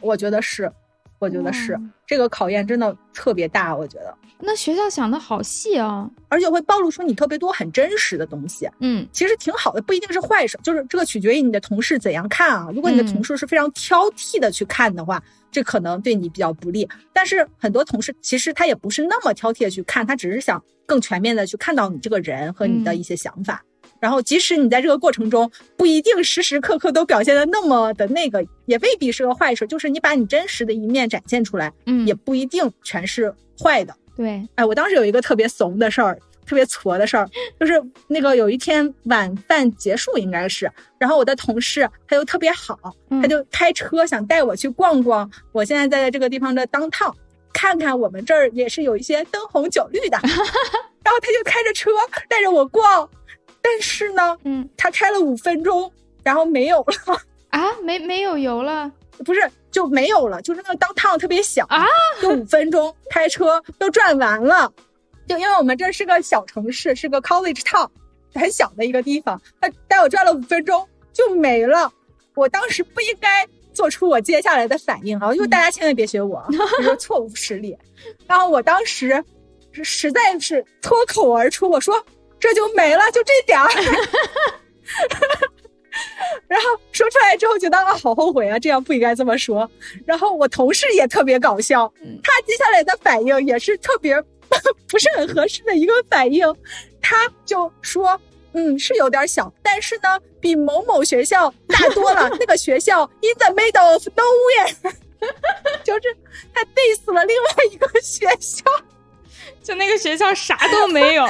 [0.00, 0.70] 我觉得是，
[1.18, 3.74] 我觉得是，这个考验真的特别大。
[3.74, 8.68] 我觉得，那学校想的好细啊，而且会暴露出你特别多很真实的东西。
[8.80, 12.68] 嗯，其实挺好的，不一定是坏事，就是这个取决于你的同事怎样看啊。
[12.74, 16.88] 如果你的同事是非常挑剔的去看的话，这可能对你比较不利。
[17.12, 20.62] 但是很多同事其实他也不是那么挑剔的去看，他只是想。
[20.86, 23.64] 更全面的去看到你这个人和你的一些想法，
[24.04, 29.66] 然后即使你在这个过程中不一定时时刻刻都表现的那么的那个，也未必是个坏事。
[29.66, 33.96] 就是你把你真实的一面展现出来，嗯，也不一定全是坏的。
[34.14, 37.26] 对，哎，我当时有一个特别怂的事儿，特别挫的事儿，
[37.58, 42.78] 就是那个有一天晚饭结束应该是，然后我的同事他就特别好，
[43.22, 47.16] 他就开车想带我去逛逛我现在在的这个地方的当趟。
[47.54, 51.88] 看看我们这儿也是有一些灯红酒绿的， 然后他就开着车
[52.28, 53.08] 带着我逛，
[53.64, 55.90] 但是呢，嗯，他开了五分钟，
[56.22, 58.92] 然后没有了啊，没没有油了，
[59.24, 61.86] 不是就没有了，就是那个当趟特别小啊，
[62.20, 64.70] 就五分钟开车都转完了，
[65.26, 67.88] 就因为我们这是个小城市，是个 college town，
[68.34, 71.90] 很小的一个地方，他带我转了五分钟就没了，
[72.34, 73.48] 我当时不应该。
[73.74, 75.34] 做出我接下来的反应啊！
[75.34, 76.46] 因为大家千万别学我，
[76.78, 77.76] 这是错误实例。
[78.24, 79.20] 然后我当时
[79.72, 82.00] 是实在是脱口而出，我说
[82.44, 83.66] 这就没了，就这点儿。
[86.46, 89.66] 然后说出来之后，觉得啊，好后悔啊，这样不应该这么说。
[90.04, 91.90] 然后我同事也特别搞笑，
[92.22, 94.14] 他接下来的反应也是特别
[94.86, 96.54] 不是很合适的一个反应，
[97.00, 98.20] 他就说。
[98.56, 102.28] 嗯，是有点小，但是呢，比某某学校大多了。
[102.38, 104.72] 那个学校 in the middle of nowhere，
[105.82, 106.16] 就是
[106.54, 108.62] 他 diss 了另外一个学校，
[109.62, 111.26] 就那个学校啥都没有。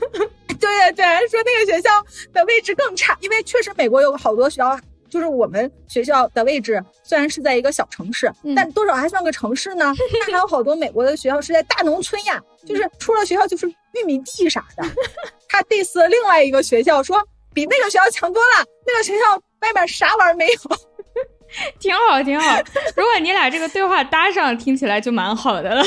[0.60, 1.90] 对对对，说那个学校
[2.32, 9.94] 的位置更差，因为确实美国有好多学校，就是我们学校的位置虽然是在一个小城市，但多少还算个城市呢。
[10.26, 14.84] 那还有好多美国的学校是在大农村呀，就是出了学校就是玉米地啥的。
[15.48, 17.22] 他 diss 了另外一个学校，说
[17.54, 18.64] 比那个学校强多了。
[18.86, 20.54] 那个学校外面啥玩意儿没有，
[21.78, 22.58] 挺好，挺好。
[22.96, 25.82] 如果你俩这个对话搭上，听起来就蛮好的了。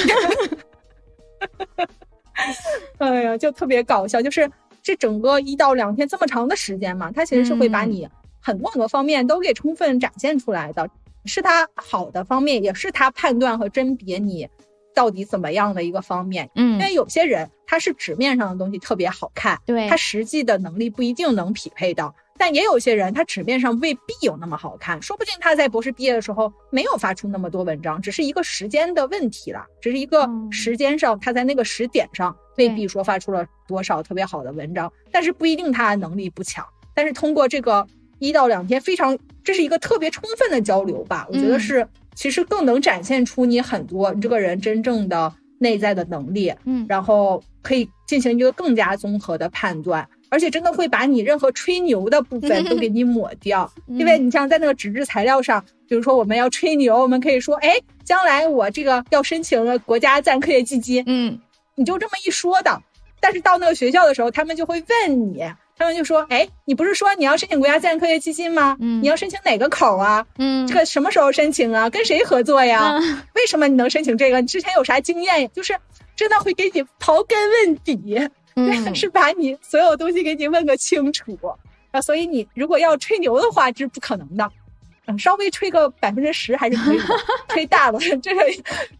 [2.99, 4.21] 哎呀，就特别搞笑。
[4.21, 4.49] 就是
[4.81, 8.07] 这整个一到两天这么长的时间嘛，他其实是会把你
[8.39, 10.89] 很多很多方面都给充分展现出来的，
[11.25, 14.47] 是他好的方面，也是他判断和甄别你。
[14.95, 16.47] 到底怎么样的一个方面？
[16.53, 22.13] 嗯，因为有些人他是纸面上的东西特别好看，对他实际的能力不一定能匹配到。
[22.43, 36.65] 但也有些人他纸面上未必有那么好看，说不定他在博士毕业的时候没有发出那么多文章，只是一个时间的问题了，只是一个时间上他在那个时点上未必说发出了多少特别好的文章，但是不一定他能力不强。
[36.93, 37.87] 但是通过这个
[38.19, 41.87] 一到两天，非常这是一个特别充分的交流吧，我觉得是。
[42.13, 61.39] 其实更能展现出你很多你这个人真正的内在的能力，嗯，然后可以进行一个更加综合的判断，而且真的会把你任何吹牛的部分都给你抹掉，因为你像在那个纸质材料上，比如说我们要吹牛，我们可以说，哎，将来我这个要申请国家自然科学基金，嗯，
[61.75, 62.81] 你就这么一说的，
[63.19, 65.43] 但是到那个学校的时候，他们就会问你。
[65.75, 68.77] 他们就说：“哎，你不是说你要申请国家自然科学基金吗？
[68.79, 70.23] 嗯，你要申请哪个口啊？
[70.37, 71.89] 嗯，这个什么时候申请啊？
[71.89, 72.93] 跟谁合作呀？
[73.33, 74.39] 为什么你能申请这个？
[74.39, 75.49] 你之前有啥经验？
[75.51, 75.75] 就是
[76.15, 77.97] 真的会给你刨根问底，
[78.93, 81.37] 是把你所有东西给你问个清楚
[81.91, 82.01] 啊。
[82.01, 84.51] 所以你如果要吹牛的话，这是不可能的。
[85.05, 87.05] 嗯，稍微吹个百分之十还是可以的。
[87.49, 88.41] 吹大了，这个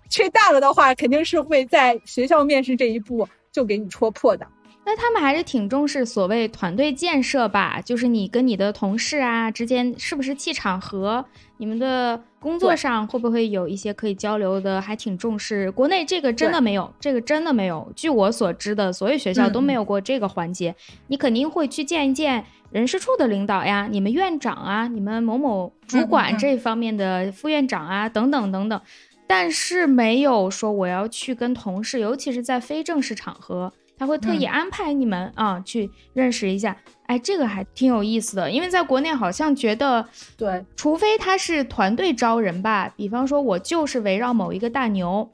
[0.09, 4.45] 吹大了的话，肯定是会在学校面试这一步就给你戳破的。”
[4.85, 11.23] 那他们还是挺重视所谓团队建设吧，就是你跟你的同事啊之间是不是气场和
[11.55, 15.71] 你们的工作上会不会有一些可以交流的，还挺重视。
[15.71, 17.89] 国内这个真的没有，这个真的没有。
[17.95, 20.75] 据我所知的，所有学校都没有过这个环节。
[21.07, 28.81] 你肯定会去见一见人事处的领导呀，你们院长啊，你们某某主管这方面的副院长啊，等等等等。
[29.25, 33.71] 但是没有说我要去跟同事，尤其是在非正式场合。
[33.95, 38.49] 他会特意安排你们啊去认识一下，哎，这个还挺有意思的。
[38.49, 45.29] 因为在国内好像觉得，对，除非他是团队招人吧，比方说我就是围绕某一个大牛，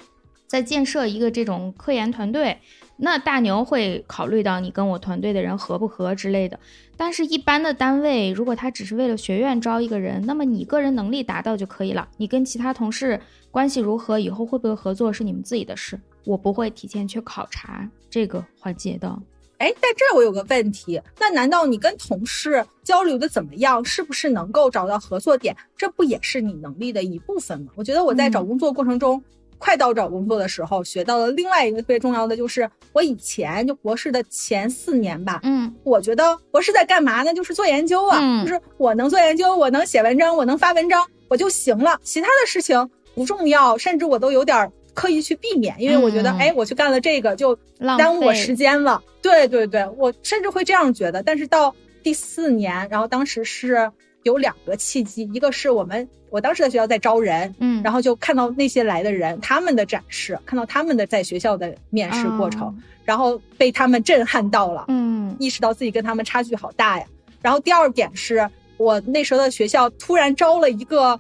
[0.48, 2.58] 在建设一个这种科研团队，
[2.98, 6.60] 那大牛会考虑到你跟我团队的人合不合之类的。
[6.98, 12.06] 但是，一般的单位，如果他只是为了学院招一个人，那么你个人能力达到就可以了。
[12.18, 19.18] 你跟其他同事关系如何，以后会不会合作是你们自己的事，我不会提前去考察这个环节的。
[19.60, 23.84] 哎，在这我有个问题，那难道你跟同事交流的怎么样？
[23.84, 25.56] 是不是能够找到合作点？
[25.78, 27.74] 这不也是你能力的一部分吗？
[27.76, 29.22] 我觉得我在找工作过程中，
[29.58, 37.34] 快到找工作的时候，学到了另外一个特别重要的，就是我以前就博士的前四年吧，嗯，我觉得博士在干嘛呢？
[37.34, 44.72] 就是做研究啊，就是我能做研究，我能写文章，我能发文章，我就行了，其他的事情不重要，甚至我都有点。
[44.94, 49.02] 刻意去避免，因为我觉得，哎，我去干了这个就耽误我时间了。
[49.22, 51.22] 对对对，我甚至会这样觉得。
[51.24, 53.92] 但是到第四年，然后当时是
[54.24, 67.06] 有两个契机，一个是我们我当时在学校在招人，嗯，然后就看到那些来的人他们的展示，看到他们的在学校的面试过程，然后被他们震撼到了，嗯，意识到自己跟他们差距好大呀。
[67.42, 71.20] 然后第二点是我那时候的学校突然招了一个。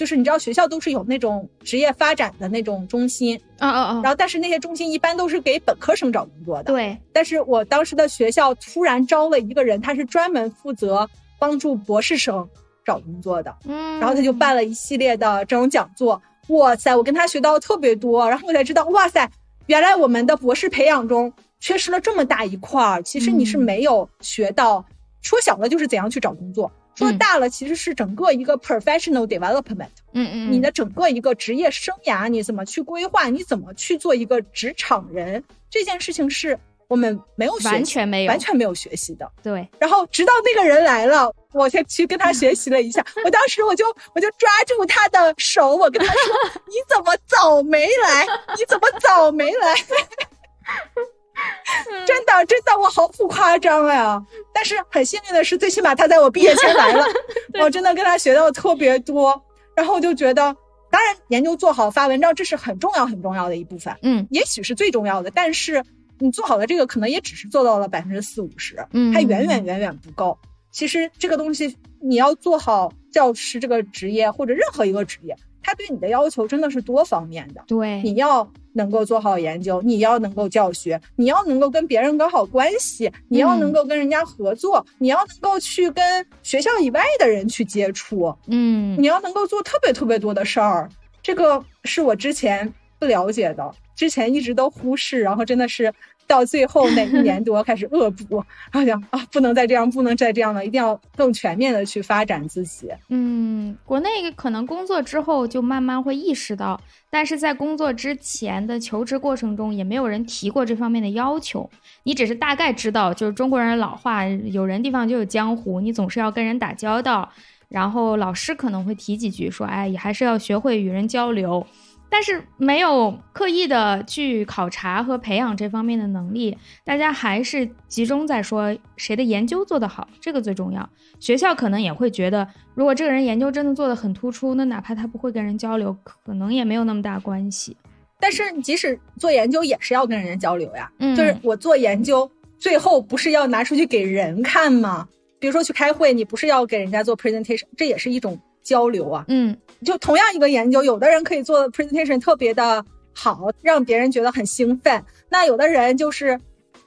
[0.00, 4.00] 就是你知道学校都是有那种职业发展的那种中心，啊啊啊！
[4.02, 6.72] 然后但是那些中心一般都是给本科生找工作的。
[6.72, 6.96] 对。
[7.12, 11.06] 但是我当时的学校突然招了一个人，他是专门负责
[11.38, 12.48] 帮助博士生
[12.82, 13.54] 找工作的。
[13.66, 14.00] 嗯。
[14.00, 16.22] 然后他就办了一系列的这种讲座。
[16.48, 16.96] 哇塞！
[16.96, 19.30] 我跟他学到特别多，然后我才知道，哇塞，
[19.66, 23.02] 原来我们的博士培养中缺失了这么大一块儿。
[23.02, 24.82] 其实你是没有学到，
[25.20, 26.72] 说小了就是怎样去找工作。
[26.94, 39.30] 说大了，其实是整个一个 professional development，嗯嗯，你的整个一个职业生涯，你怎么去规划，你怎么去做一个职场人，这件事情是我们没有完全没有完全没有学习的。
[39.42, 43.04] 对，然后直到那个人来了，我才去跟他学习了一下。
[43.24, 46.34] 我当时我就我就抓住他的手，我跟他说
[46.66, 48.26] ：“你怎么早没来？
[48.58, 49.74] 你怎么早没来？”
[52.06, 54.22] 真的，真的，我毫不夸张呀！
[54.52, 57.04] 但是很幸运的是，最起码他在我毕业前来了，
[57.62, 59.40] 我真的跟他学到特别多。
[59.74, 60.54] 然后我就觉得，
[60.90, 65.30] 当然研究做好发文章，这是很重要很重要的一部分，嗯，也许是最重要的。
[65.30, 65.82] 但是
[66.18, 70.36] 你做好了这个，可能也只是做到了百分之四五十，嗯，还远远远远不够。
[70.70, 75.34] 其实这个东西，你要做好教师这个职业，或者任何一个职业。
[75.62, 90.88] 他对你的要求真的是多方面的，对，你要能够做好研究，你要能够教学，你要能够跟别人搞好关系，你要能够跟人家合作，你要能够去跟学校以外的人去接触，嗯，你要能够做特别特别多的事儿，
[91.22, 95.92] 这个是我之前不了解的，之前一直都忽视，然后真的是。
[96.30, 102.88] 到最后那一年 多开始恶补，然后想啊，不能再这样，不能再这样了，一定要更全面的去发展自己。
[103.08, 111.68] 嗯，国内可能工作之后就慢慢会意识到，但是在工作之前的求职过程中，也没有人提过这方面的要求。
[112.04, 117.28] 你只是大概知道，就是中国人老话，有人地方就有江湖，你总是要跟人打交道。
[117.68, 121.64] 然后老师可能会提几句，说，哎，也还是要学会与人交流。
[122.12, 130.90] 但是没有刻意的去考察和培养这方面的能力，大家还是集中在说谁的研究做得好，这个最重要。
[131.20, 137.76] 学校可能也会觉得，如果这个人研究真的做得很突出，那哪怕他不会跟人交流，可能也没有那么大关系。
[138.18, 140.90] 但是即使做研究，也是要跟人家交流呀。
[140.98, 145.08] 嗯，就是我做研究，最后不是要拿出去给人看吗？
[145.38, 148.38] 比如说去开会，你不是要给人家做 presentation，这也是一种。
[148.62, 155.02] 交流啊，嗯，就同样一个研究，有的人可以做 presentation 特别的好，让别人觉得很兴奋。
[155.28, 156.38] 那有的人就是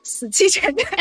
[0.04, 1.00] 死气沉沉。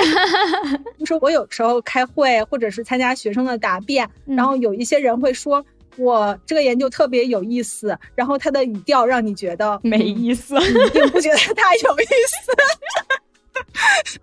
[0.96, 5.64] 你 说我有时候开会或者是参加学生的答辩，然后有一些人会说
[5.96, 12.52] 我这个研究特别有意思，然后他的语调让你觉得没意思，你并不觉得他有意思。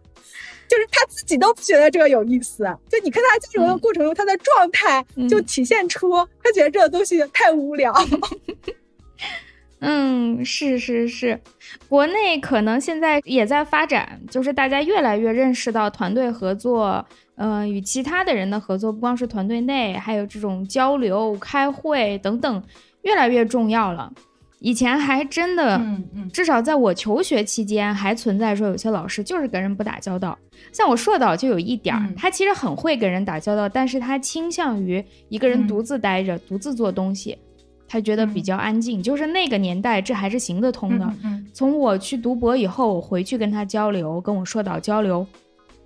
[0.69, 6.11] 就是他自己都不觉得这个有意思，就你看他交流的过程中，他的状态就体现出
[6.43, 7.93] 他觉得这个东西太无聊。
[9.81, 11.39] 嗯，是是是，
[11.87, 17.05] 国内可能现在也在发展，就是大家越来越认识到团队合作，
[17.35, 22.63] 呃，与其他的人的合作，不光是团队内，还有这种交流、开会等等，
[23.03, 24.11] 越来越重要了。
[24.59, 30.37] 以前还真的，嗯嗯，至少在我求学期间，还存在说有些老师就是跟人不打交道。
[30.73, 37.37] 像我硕导就有一点儿，他其实很会跟人打交道，但是他倾向于一个人独自待着，独自做东西，
[37.87, 39.01] 他觉得比较安静。
[39.01, 41.13] 就是那个年代，这还是行得通的。
[41.53, 45.25] 从我去读博以后，我回去跟他交流，跟我硕导交流，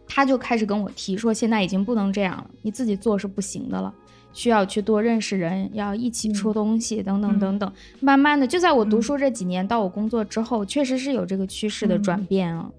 [0.08, 3.94] 他就开始跟我提说，现在已经不能这样了，你自己做是不行的了，
[4.34, 7.72] 需要去多认识人，要一起出东西，等等等等。
[8.00, 12.70] 慢慢的，就在我读书这几年到我工作之后，确实是有这个趋势的转变啊。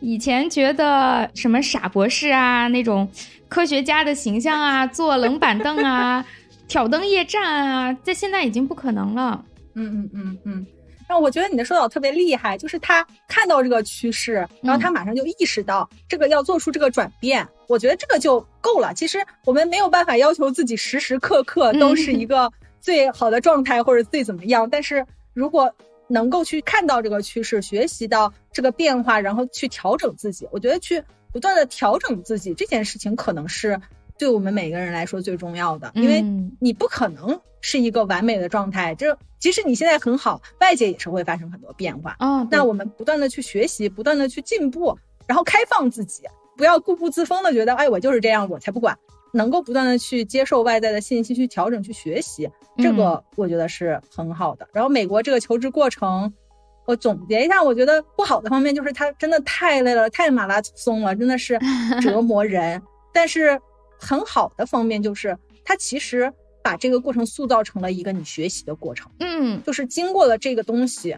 [0.00, 3.08] 以前觉得什么傻博士啊，那种
[3.48, 6.24] 科学家的形象啊，坐冷板凳啊，
[6.66, 9.44] 挑灯夜战啊，在现在已经不可能了。
[9.74, 10.66] 嗯嗯嗯嗯。
[11.12, 17.46] 那我觉得你的说导特别厉害，就是他看到这个趋势，然后他马上就意识到这个要做出这个转变。
[17.68, 18.94] 我觉得这个就够了。
[18.94, 22.50] 其实我们没有办法要求自己时时刻刻都是一个
[22.80, 25.04] 最好的状态或者最怎么样，但是
[25.34, 25.70] 如果
[26.08, 33.78] 能够去看到这个趋势，学习到这个变化，然后去调整自己，我觉得去不断的调整自己这件事情，可能是
[34.18, 36.22] 对我们每个人来说最重要的，因为
[36.60, 42.16] 你不可能是一个完美的状态，就即使你现在很好，外界也是会发生很多变化。
[42.20, 44.96] 哦，那我们不断的去学习，不断的去进步，
[45.26, 46.22] 然后开放自己，
[46.56, 48.96] 不要固步自封的觉得，哎，我就是这样，我才不管。
[49.34, 52.46] 能够不断的去接受外在的信息，去调整，去学习，
[52.76, 54.68] 这个我觉得是很好的。
[54.74, 56.30] 然后美国这个求职过程，
[56.84, 61.58] 我总结一下，我觉得不好的方面就是它真的太累了，太马拉松了，真的是
[62.02, 62.82] 折磨人。
[63.10, 63.58] 但是
[64.02, 66.32] 很好的方面就是它其实
[66.62, 69.10] 把这个过程塑造成了一个你学习的过程。
[69.20, 71.16] 嗯，就是经过了这个东西，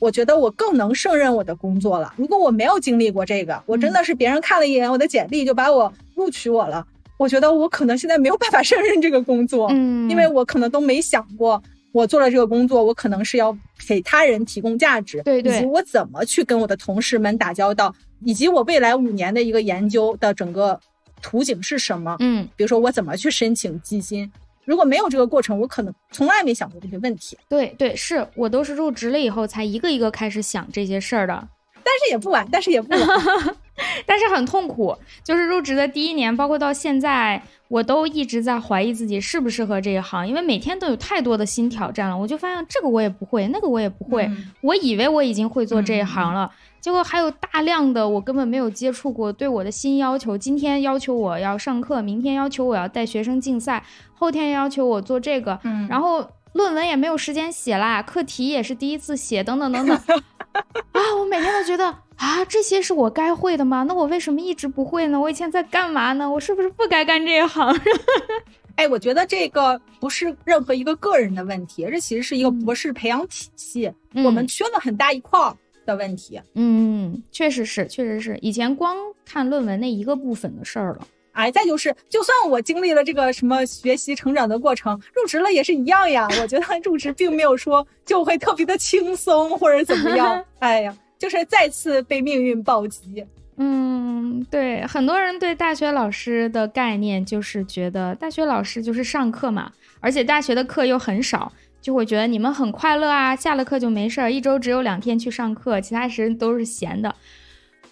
[0.00, 2.12] 我觉得我更能胜任我的工作了。
[2.16, 6.84] 如果我没有经历过这个，我真的是别人看了一眼我的简历就把我录取我了。
[7.16, 11.62] 我觉得我可能现在没有办法胜任这个工作，嗯，因为我可能都没想过，
[11.92, 13.56] 我做了这个工作，我可能是要
[13.86, 20.78] 给他人提供价值，对对，以及我怎么去跟我的同事们打交道，以及我未来五年的一个研究的整个
[21.24, 24.30] 图景是什么，嗯，比如说我怎么去申请基金，
[24.66, 27.38] 如果没有这个过程，我可能从来没想过这些问题。
[27.48, 31.48] 对对，是我都是入职了以后才一个一个开始想这些事儿的，
[31.82, 33.00] 但是也不晚，但是也不晚。
[34.06, 42.16] 但是很痛苦，就是入职的第一年，包括到现在，我都一直在怀疑自己适不适合这一行，因为每天都有太多的新挑战了。
[42.16, 44.30] 我就发现这个我也不会，那个我也不会。
[44.60, 46.48] 我以为我已经会做这一行了，
[46.84, 50.36] 结果还有大量的我根本没有接触过，对我的新要求。
[50.36, 53.82] 今天要求我要上课，明天要求我要带学生竞赛，
[54.12, 55.58] 后天要求我做这个，
[55.88, 59.96] 然后论文也没有时间写啦，课题也是第一次写，等等等等。
[60.92, 61.86] 啊，我每天都觉得。
[62.16, 63.84] 啊，这些是我该会的吗？
[63.84, 65.18] 那我为什么一直不会呢？
[65.18, 66.30] 我以前在干嘛呢？
[66.30, 67.74] 我是不是不该干这一行？
[68.76, 73.90] 哎，我觉得这个不是任何一个个人的问题，这其实是一个博士培养体系，
[74.22, 75.40] 我们缺了很大一块
[75.84, 76.40] 的问题。
[76.54, 81.06] 嗯，确实是，确实是，以前光看论文那一个部分的事儿了。
[81.32, 86.28] 哎，再就是，就算我经历了这个什么学习成长的过程，入职了也是一样呀。
[86.40, 90.44] 我觉得入职并没有说就会特别的轻松或者怎么样。
[90.60, 90.96] 哎呀。
[91.16, 93.24] 就是再次被命运暴击。
[93.56, 101.50] 嗯，对，很多人对大学老师的概念就是觉得大学老师就是上课嘛，而且大学的课又很少，
[101.84, 107.14] 就会觉得你们很快乐啊，下了课就没事儿，一周只有两天去上课，其他时间都是闲的。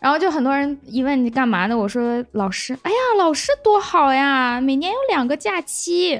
[0.00, 1.76] 然后就很多人一问你干嘛呢？
[1.76, 2.72] 我说老师。
[2.84, 6.18] 哎呀，老师多好呀，每年有两个假期。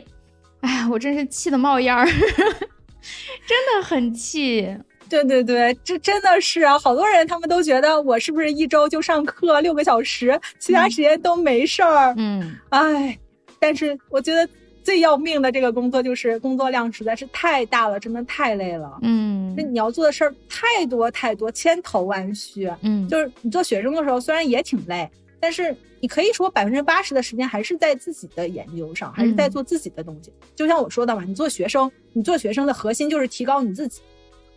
[0.61, 4.77] 哎呀，我真是气得冒烟儿， 真的很气。
[5.09, 6.79] 对对对，这真的是啊！
[6.79, 12.15] 好多人他们都觉得我是不是一周就上课六个小时，其他时间都没事儿。
[12.19, 13.19] 嗯，哎，
[13.59, 14.47] 但是我觉得
[14.83, 18.99] 最要命的这个工作就是工作量实在是太大了，真的太累了。
[19.03, 22.71] 嗯，那你要做的事儿太多太多，千头万绪。
[22.83, 25.09] 嗯，就是你做学生的时候虽然也挺累，
[25.39, 30.33] 但是你可以说百分之八十的时间还是在自己的研究上，还是在做自己的东西。
[30.57, 34.01] 就像我说的嘛，你做学生，你做学生的核心就是提高你自己。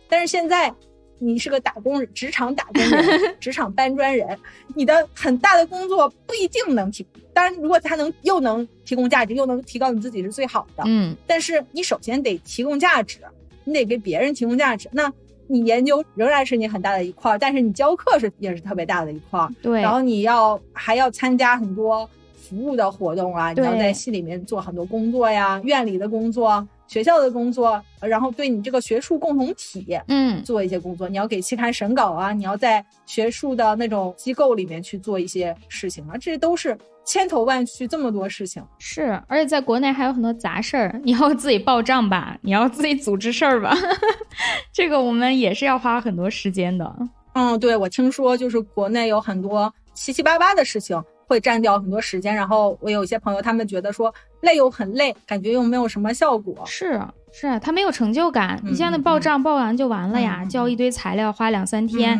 [0.08, 0.74] 但是现在，
[1.18, 4.38] 你是个打工人，职场打工人， 职场搬砖人，
[4.74, 7.06] 你的很大的工作不一定能提。
[7.36, 10.82] 当然，如果他能又能提供价值，又能提高你自己是最好的。
[10.86, 11.14] 嗯。
[11.26, 13.18] 但是你首先得提供价值，
[13.64, 14.88] 你得给别人提供价值。
[14.90, 15.12] 那
[15.46, 19.46] 你研究仍然是你很大的一块，但是你教课是也是特别大的一块。
[19.60, 19.82] 对。
[19.82, 26.66] 然后你要还要参加很多服务的活动啊，你要在系里面做很多工作呀，院里的工作。
[26.86, 31.08] 学校的工作，然后对你这个学术共同体，嗯，做一些工作。
[31.08, 38.62] 你要给期刊审稿啊，你要在学术的那种机构里面去做一些事情啊，这都是千头万绪，这么多事情。
[38.78, 43.76] 是，而且在国内还有很多杂事儿， 你要自己报账吧，你要自己组织事儿吧，
[44.72, 46.96] 这个我们也是要花很多时间的。
[47.34, 51.02] 嗯，对，我听说就是国内有很多七七八八的事情。
[51.26, 56.62] 会占掉很多时间，然后我有一些朋友，他们觉得说累又很累，感觉又没有什么效果。
[56.66, 57.00] 是
[57.32, 58.60] 是，他没有成就感。
[58.64, 62.18] 你像那报账报完就完了呀，交一堆材料花两三天，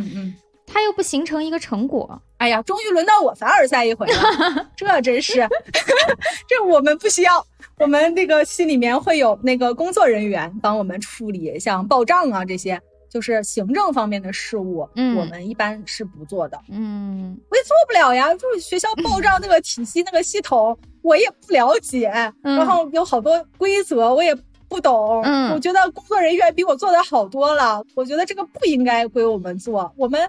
[0.66, 2.20] 他又不形成一个成果。
[2.38, 5.48] 哎呀，终于轮到我凡尔赛一回了， 这真是，
[6.46, 7.42] 这我们不需要，
[7.78, 12.78] 我们那个心里面会有那个工作人员帮我们处理，像报账啊这些。
[13.08, 16.58] 就是行政方面的事务，嗯我们一般是不做的。
[16.70, 22.08] 嗯我也做不了呀，就是学校报账那个体系、那个系统，我也不了解，
[22.42, 24.34] 嗯然后有好多规则我也
[24.68, 25.22] 不懂。
[25.24, 30.20] 嗯我觉得工作人员比我做的好多了，我觉得这个不应该归我们做，我们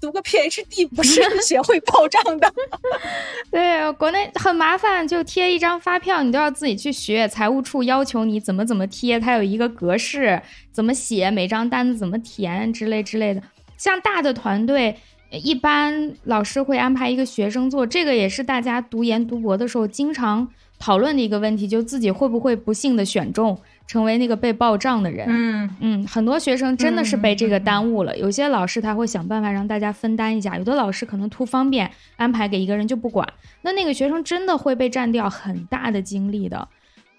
[0.00, 2.52] 读个 PhD 不是学会报账的。
[3.50, 7.26] 对，国内很麻烦，就贴一张发票，你都要自己去学。
[7.28, 10.40] 财务处要求你怎么怎么贴，它有一个格式，
[10.72, 13.42] 怎么写，每张单子怎么填之类之类的。
[13.76, 14.96] 像大的团队，
[15.30, 25.26] 一般老师会安排一个学生做，这个也是大家读研读博的时候经常讨论的一个问题，就自己会不会不幸的选中成为那个被报账的人。
[25.28, 28.16] 嗯嗯，很多学生真的是被这个耽误了。
[28.16, 33.26] 有些老师他会想办法让大家分担一下，有的老师可能图方便安排给一个人就不管，
[33.62, 36.68] 那那个学生真的会被占掉很大的精力的。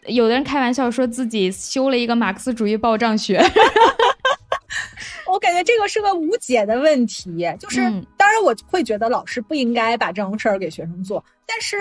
[0.05, 3.43] 有的人开玩笑说自己修了一个马克思主义报账学，
[5.27, 11.77] 我感觉这个是个无解的问题，就是、嗯当然我会觉得老师不应该把这种事儿给学生做，但是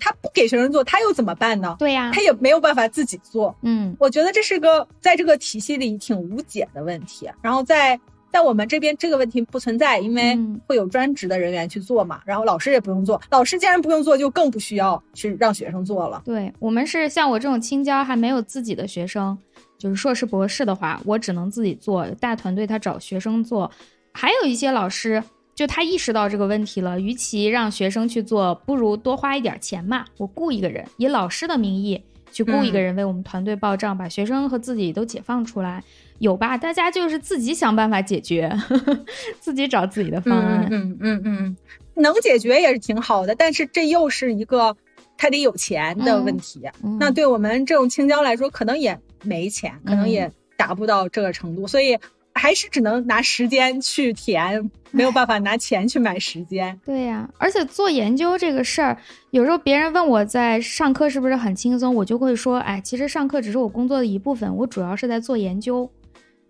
[0.00, 1.76] 他不给学生做，他又怎么办呢？
[1.78, 3.54] 对呀、他也没有办法自己做。
[3.62, 7.30] 嗯我觉得这是个在这个体系里挺无解的问题。
[7.40, 7.98] 然后在
[8.30, 13.20] 在我们这边这个问题不存在，因为嗯会有专职的人员去做嘛，然后老师也不用做。
[13.30, 16.22] 老师既然不用做，就更不需要去让学生做了。
[16.24, 19.38] 对我们是像我这种青椒还没有自己的学生，
[19.78, 22.04] 就是硕士博士的话，我只能自己做。
[22.20, 23.70] 大团队他找学生做，
[24.12, 25.22] 还有一些老师
[25.54, 32.02] 就他意识到这个问题了，与其让学生去做，不如多花一点钱嘛，我雇一个人，以老师的名义
[32.32, 35.82] 去雇一个人为我们团队报账，把学生和自己都解放出来，
[36.18, 36.56] 有吧？
[36.58, 38.52] 大家就是自己想办法解决，
[39.38, 40.66] 自己找自己的方案。
[40.70, 41.56] 嗯嗯嗯嗯，
[41.94, 44.76] 能解决也是挺好的，但是这又是一个
[45.16, 46.68] 他得有钱的问题。
[46.82, 51.96] 嗯那对我们这种青椒来说，可能也没钱，可能嗯也达不到这个程度，所以
[52.44, 56.78] 还是只能拿时间去填，没有办法拿钱去买时间。
[56.84, 58.98] 对呀、而且做研究这个事儿，
[59.30, 65.90] 有时候别人问我在上课是不是很轻松，我就会说，哎，其实上课只是我工作的一部分，我主要是在做研究。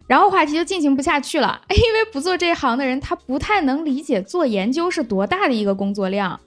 [0.08, 6.40] 然后话题就进行不下去了， 因为不做这一行的人，他不太能理解做研究是多大的一个工作量，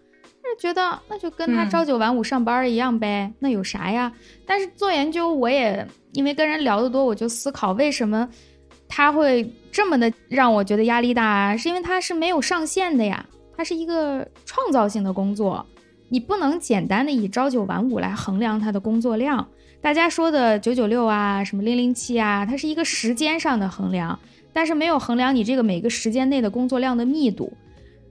[0.43, 4.11] 就觉得那就跟他嗯朝九晚五上班一样呗，那有啥呀？
[4.45, 8.27] 但是做研究，我也因为跟人聊得多，我就思考为什么
[8.87, 11.57] 他会这么的让我觉得压力大啊？
[11.57, 13.25] 是因为它是没有上限的呀，
[13.55, 15.65] 它是一个创造性的工作，
[16.09, 19.47] 你不能简单的以朝九晚五来衡量他的工作量。
[19.79, 24.17] 大家说的九九六啊，什么零零七啊，它是一个时间上的衡量，
[24.51, 27.53] 但是没有衡量你这个每个时间内的工作量的密度。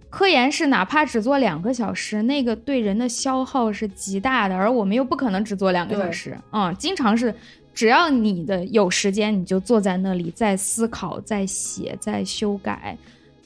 [0.09, 7.35] 科研是哪怕只做两个小时，那个对人的消耗是极大的，而我们又不可能只做两个小时，嗯，经常是
[7.77, 12.97] 只要你的有时间，你就坐在那里在思考、在写、在修改。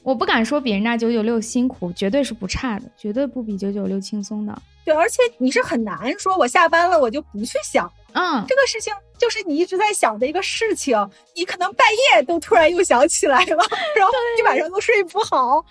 [0.03, 4.61] 我不敢说比人家九九六辛苦，绝对是不差的，绝对不比九九六轻松的。
[4.85, 10.97] 对，而且你是很难说，我下班了我就不去想嗯，这个事情，就是你一直在想的一个事情，
[11.35, 13.57] 你可能半夜都突然又想起来了，
[13.95, 15.63] 然后一晚上都睡不好，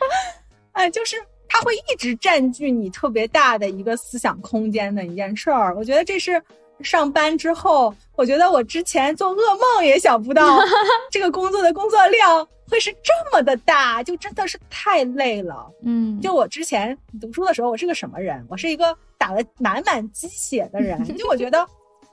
[0.73, 1.17] 哎，就是
[1.49, 5.75] 它会一直占据你特别大的一个思想空间的一件事儿。
[5.75, 6.41] 我觉得这是
[6.83, 9.37] 上班之后，我觉得我之前做噩
[9.77, 10.59] 梦也想不到
[11.11, 15.67] 这个工作的工作量会是这么的大，就真的是太累了。
[15.85, 18.45] 嗯，就我之前读书的时候，我是个什么人？
[18.49, 21.03] 我是一个打了满满鸡血的人。
[21.17, 21.67] 就我觉得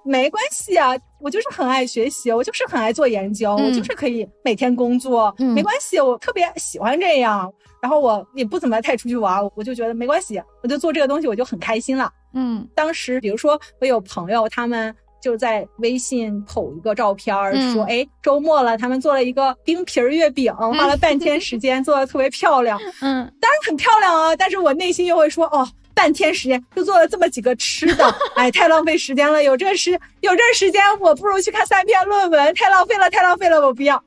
[0.03, 7.51] 没关系啊，我就是很爱学习，我就是很爱做研究，嗯我就是可以每天工作，嗯没关系，我特别喜欢这样。
[7.80, 12.11] 然后我也不怎么太出去玩，我就觉得没关系，我就做这个东西，我就很开心了。
[12.34, 17.36] 嗯当时比如说我有朋友，他们就在微信剖一个照片
[17.73, 22.80] 说哎周末了，他们做了一个冰皮儿月饼，花了半天时间做的特别漂亮。
[23.01, 29.43] 嗯当然很漂亮啊，但是我内心又会说，哦，半天时间就做了这么几个吃的， 哎，太浪费时间了。
[29.43, 34.07] 有这时有这时间，我不如去看三篇论文，太浪费了，太浪费了，我不要嗯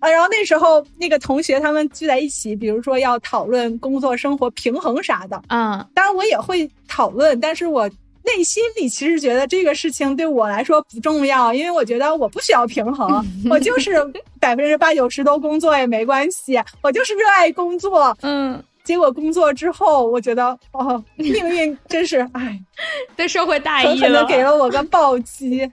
[0.00, 0.10] 啊。
[0.10, 7.90] 然后那时候那个同学他们聚在一起，比如说要讨论工作生活平衡啥的，嗯当然我也会讨论，但是我。
[8.24, 13.94] 内心里其实觉得这个事情对我来说不重要，因为我觉得我不需要平衡， 我就是
[14.38, 22.60] 百分之八九十都工作也没关系，我就是热爱工作，嗯，结果工作之后，我觉得哦，命运真是哎，
[23.16, 25.66] 对社会大意狠狠的了，给了我个暴击，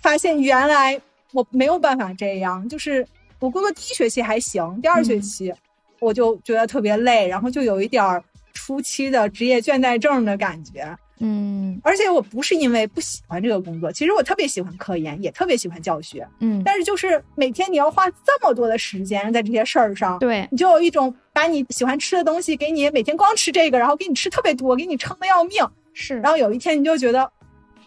[0.00, 1.00] 发现原来
[1.32, 2.68] 我没有办法这样。
[2.68, 3.04] 就是
[3.40, 5.52] 我工作第一学期还行，第二学期
[5.98, 8.22] 我就觉得特别累，然后就有一点儿
[8.52, 10.96] 初期的职业倦怠症的感觉。
[11.22, 25.62] 嗯而且我不是因为不喜欢这个工作，其实我特别喜欢科研，也特别喜欢教学，嗯，但是就是每天你要花这么多的时间在这些事儿上，对，你就有一种把你喜欢吃的东西给你每天光吃这个，然后给你吃特别多，给你撑的要命，
[25.92, 27.30] 是，然后有一天你就觉得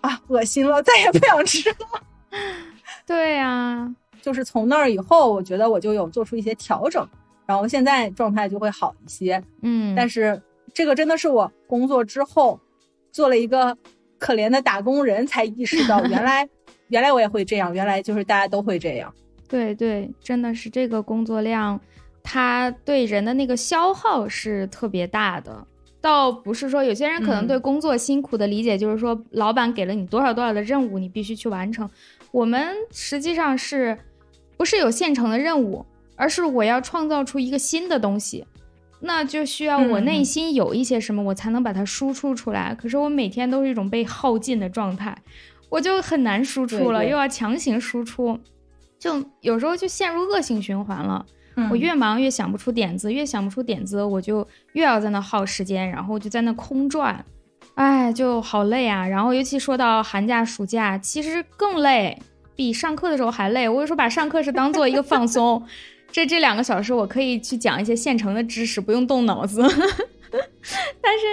[0.02, 2.04] 啊恶心了，再也不想吃了。
[3.08, 3.92] 对呀、
[4.24, 7.06] 就是从那儿以后，我觉得我就有做出一些调整，
[7.46, 9.44] 然后现在状态就会好一些。
[9.64, 10.42] 嗯，但是
[10.74, 12.58] 这个真的是我工作之后
[13.12, 13.78] 做了一个
[14.18, 16.48] 可怜的打工人才意识到，原来
[16.88, 19.14] 原来我也会这样，原来就是大家都会这样。
[19.50, 21.78] 对对，真的是这个工作量，
[22.24, 25.68] 它对人的那个消耗是特别大的。
[26.00, 31.90] 倒不是说有些人可能嗯对工作辛苦的理解就是说，老板给了你多少多少的任务，你必须去完成。
[32.32, 33.98] 我们实际上是
[34.58, 35.86] 不是有现成的任务，
[36.16, 38.46] 而是我要创造出一个新的东西，
[39.00, 42.74] 那就需要我嗯内心有一些什么，我才能把它输出出来。
[42.74, 45.18] 可是我每天都是一种被耗尽的状态，
[45.70, 48.40] 我就很难输出了，对对又要强行输出，
[49.00, 51.26] 就有时候就陷入恶性循环了。
[51.56, 57.24] 嗯我越忙越想不出点子，越想不出点子，我就越要在那耗时间，然后就在那空转，
[57.76, 59.08] 哎，就好累啊。
[59.08, 62.20] 然后尤其说到寒假、暑假，其实更累，
[62.56, 63.68] 比上课的时候还累。
[63.68, 65.64] 我有时候把上课是当做一个放松，
[66.12, 69.62] 这这两个小时我可以去讲一些现成的知识，不用动脑子。
[71.02, 71.26] 但是，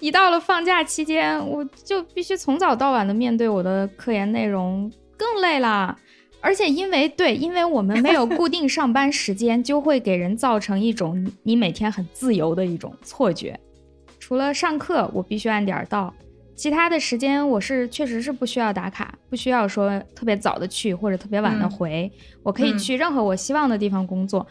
[0.00, 5.96] 一到了放假期间，我就必须从早到晚的面对我的科研内容，更累了。
[6.40, 13.58] 而且因为对，因为我们没有固定上班时间，就会给人造成一种你你每天很自由的一种错觉。
[14.20, 16.14] 除了上课我必须按点儿到，
[16.56, 22.10] 其他的时间我是确实是不需要打卡，不需要说特别早的去或者特别晚的嗯回，
[22.42, 24.44] 我可以嗯去任何我希望的地方工作，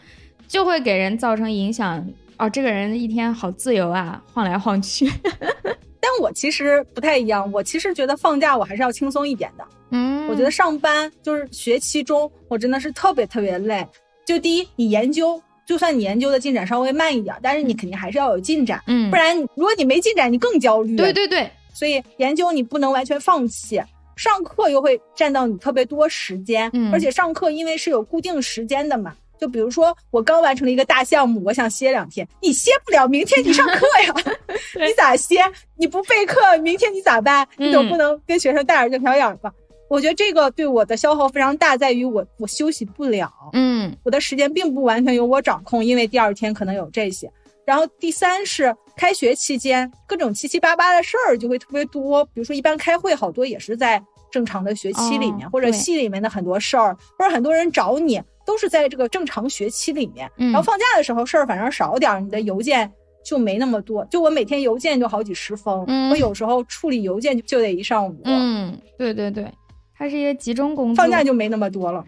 [0.46, 2.06] 就会给人造成影响。
[2.38, 5.10] 哦，这个人一天好自由啊，晃来晃去。
[5.98, 9.64] 但我其实不太一样，我其实觉得放假我还是要轻松一点的。
[9.90, 13.86] 嗯我觉得上班就是学期中，我真的是特别特别累。
[14.24, 20.94] 就第一，你研究，就算你研究的进展稍微慢一点，但是你肯定还是要有进展，嗯，不然如果你没进展，你更焦虑。
[20.96, 23.78] 对对对，所以研究你不能完全放弃，
[24.16, 29.14] 上课又会占到你特别多时间，嗯而且上课因为是有固定时间的嘛。
[29.38, 34.14] 就比如说，我刚完成了一个大项目，我想歇两天，你歇不了，明天你上课呀，
[34.86, 35.36] 你咋歇？
[35.76, 37.46] 你不备课，明天你咋办？
[37.58, 39.52] 你总嗯不能跟学生大眼瞪小眼儿吧？
[39.90, 47.30] 我觉得这个对我的消耗非常大，在于我我休息不了，嗯我的时间并不完全由我掌控，因为第二天可能有这些。
[47.66, 60.30] 然后第三是开学期间各种七七八八的事儿就会特别多，比如说一般开会好多也是在正常的学期里面，哦或者系里面的很多事儿，或者很多人找你都是在这个正常学期里面。
[60.38, 62.90] 嗯然后放假的时候事儿反正少点儿，你的邮件
[63.24, 64.04] 就没那么多。
[64.06, 68.20] 就我每天邮件就好几十封，嗯我有时候处理邮件就就得一上午。
[68.24, 69.50] 嗯，对对对，
[69.96, 71.02] 它是一个集中工作。
[71.02, 72.04] 放假就没那么多了。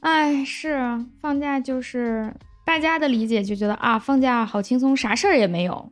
[0.00, 2.32] 哎，是啊放假就是
[2.64, 5.90] 大家的理解就觉得啊，放假好轻松，啥事儿也没有。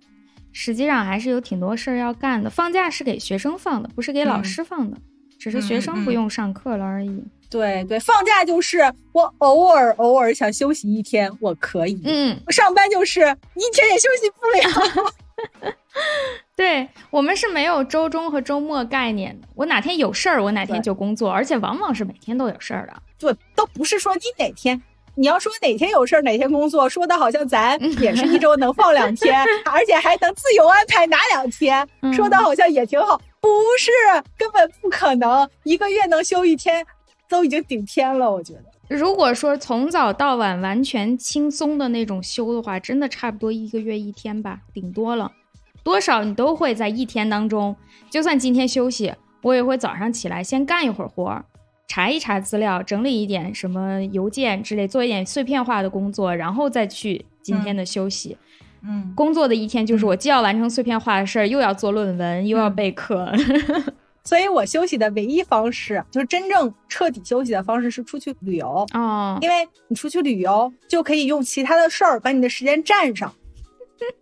[0.58, 2.48] 实际上还是有挺多事儿要干的。
[2.48, 4.96] 放假是给学生放的，不是给老嗯师放的，
[5.38, 7.22] 只是学生不用上课了而已。
[7.50, 8.80] 对对，放假就是
[9.12, 12.00] 我偶尔偶尔想休息一天，我可以。
[12.04, 15.12] 嗯，上班就是一天也休息不了。
[16.56, 19.46] 对我们是没有周中和周末概念的。
[19.54, 22.94] 我哪天有事儿，我哪天就工作，而且往往是每天都有事儿的。
[23.18, 24.82] 对，都不是说你哪天，
[25.16, 33.20] 你要说哪天有事儿哪天工作，说的好像咱也是一周能放两天， 而且还能自由安排哪两天，嗯说的好像也挺好。
[33.40, 33.48] 不
[33.78, 33.90] 是，
[34.36, 36.86] 根本不可能，一个月能休一天，
[37.28, 38.64] 都已经顶天了，我觉得。
[38.88, 45.32] 如果说从早到晚完全轻松的那种休的话，真的差不多一个月一天吧，顶多了。
[45.82, 47.74] 多少你都会在一天当中，
[48.10, 51.44] 就算今天休息，我也会早上起来先干一会儿活儿，
[51.88, 58.36] 查一查资料，整理一点什么邮件之类，做一点碎片化的工作，然后再去今天的休息。
[58.82, 63.32] 嗯，工作的一天就是我既要完成碎片化的事儿，又要做论文，又要备课。
[64.24, 68.84] 所以我休息的唯一方式，就是真正彻底休息的方式是出去旅游。
[68.92, 73.32] 哦，因为你出去旅游就可以用其他的事儿把你的时间占上，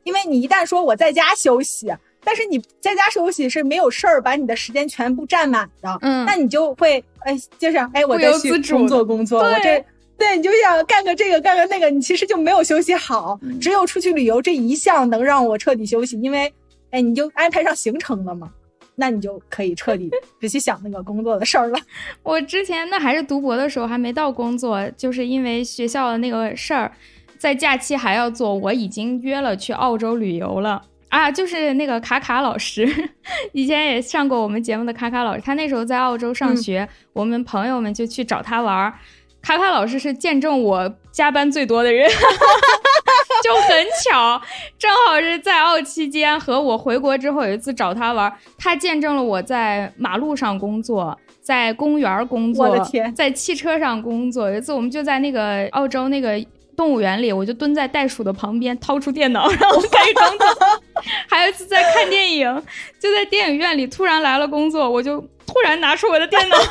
[0.03, 1.91] 因为你一旦说我在家休息，
[2.25, 9.85] 但是你在家休息是没有事儿把你的时间全部占满的，嗯那你就会哎，就是哎，我再去工作工作，对我这。
[10.17, 13.37] 对，你就想干个这个，干个那个，你其实就没有休息好。
[13.43, 16.51] 嗯只有出去旅游这一项能让我彻底休息，因为，
[16.93, 18.49] 哎，你就安排上行程了嘛，
[18.95, 20.09] 那你就可以彻底
[20.41, 21.79] 不去想那个工作的事儿了。
[22.23, 26.93] 我之前那还是读博的时候，还没到工作，就是因为学校的那个事儿，
[27.37, 28.55] 在假期还要做。
[28.55, 30.81] 我已经约了去澳洲旅游了
[31.15, 32.85] 啊，就是那个卡卡老师，
[33.55, 38.93] 以前也上过我们节目的卡卡老师，他那时候在澳洲上学，我们朋友们就去找他玩儿。
[39.41, 42.11] 卡卡老师是见证我加班最多的人，
[43.45, 44.43] 就很巧，
[44.77, 54.51] 正好是在澳期间和我回国之后有一次找他玩，他见证了我在马路上工作，在公园工作，我的天在汽车上工作。
[54.51, 56.43] 有一次我们就在那个澳洲那个
[56.77, 60.47] 动物园里，我就蹲在袋鼠的旁边，掏出电脑， 然后开始工作。
[61.29, 62.63] 还有一次在看电影，
[62.99, 66.57] 就在电影院里突然来了工作，我就突然拿出我的电脑。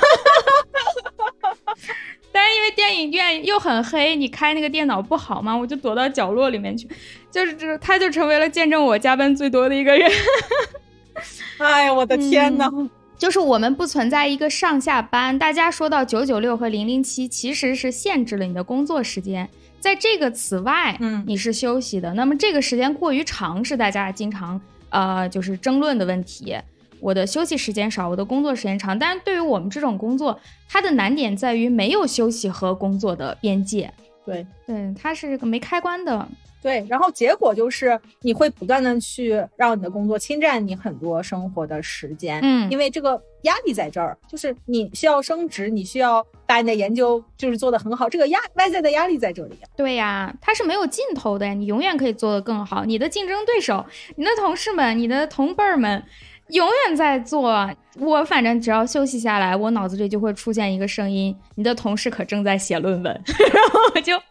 [2.32, 6.88] 但是因为电影院又很黑，你开那个电脑不好嘛，我就躲到角落里面去。
[7.30, 10.12] 就是这，他就成为了见证我加班最多的一个人。
[11.60, 12.70] 哎呀，我的天呐！
[13.20, 19.48] 就是我们不存在一个上下班，大家说到九九六和零零七，其实是限制了你的工作时间。
[19.84, 22.14] 在这个此外，嗯，你是休息的。
[22.14, 24.60] 那么这个时间过于长，是大家经常
[24.90, 26.56] 呃就是争论的问题。
[27.02, 33.94] 我的休息时间少，我的工作时间长，但是对于我们这种工作，它的难点在于没有休息和工作的边界。
[34.26, 36.26] 对，对，它是个没开关的。
[36.64, 42.40] 对，然后结果就是你会不断的去让你的工作侵占你很多生活的时间。
[42.42, 49.56] 嗯，因为这个压力在这儿，就是你需要升职，你需要把你的研究就是做得很好，这个压外在的压力在这里。
[49.76, 52.86] 对呀，它是没有尽头的，你永远可以做得更好。
[52.86, 53.86] 你的竞争对手，
[54.16, 56.02] 你的同事们，你的同辈儿们。
[56.50, 57.70] 永远在做，
[58.00, 63.14] 我反正只要休息下来，我脑子里就会出现一个声音：你的同事可正在写论文。
[63.54, 64.22] 然后我就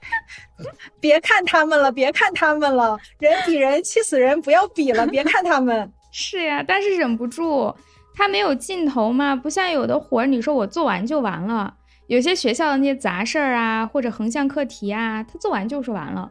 [1.01, 5.91] 别看他们了，别看他们了，人比人气死人，不要比了，别看他们。
[6.13, 7.75] 是呀，但是忍不住，
[8.15, 11.75] 他没有尽头嘛，不像有的活儿，你说我做完就完了。
[12.09, 16.31] 有些学校的那些杂事儿啊，或者横向课题啊，他做完就是完了。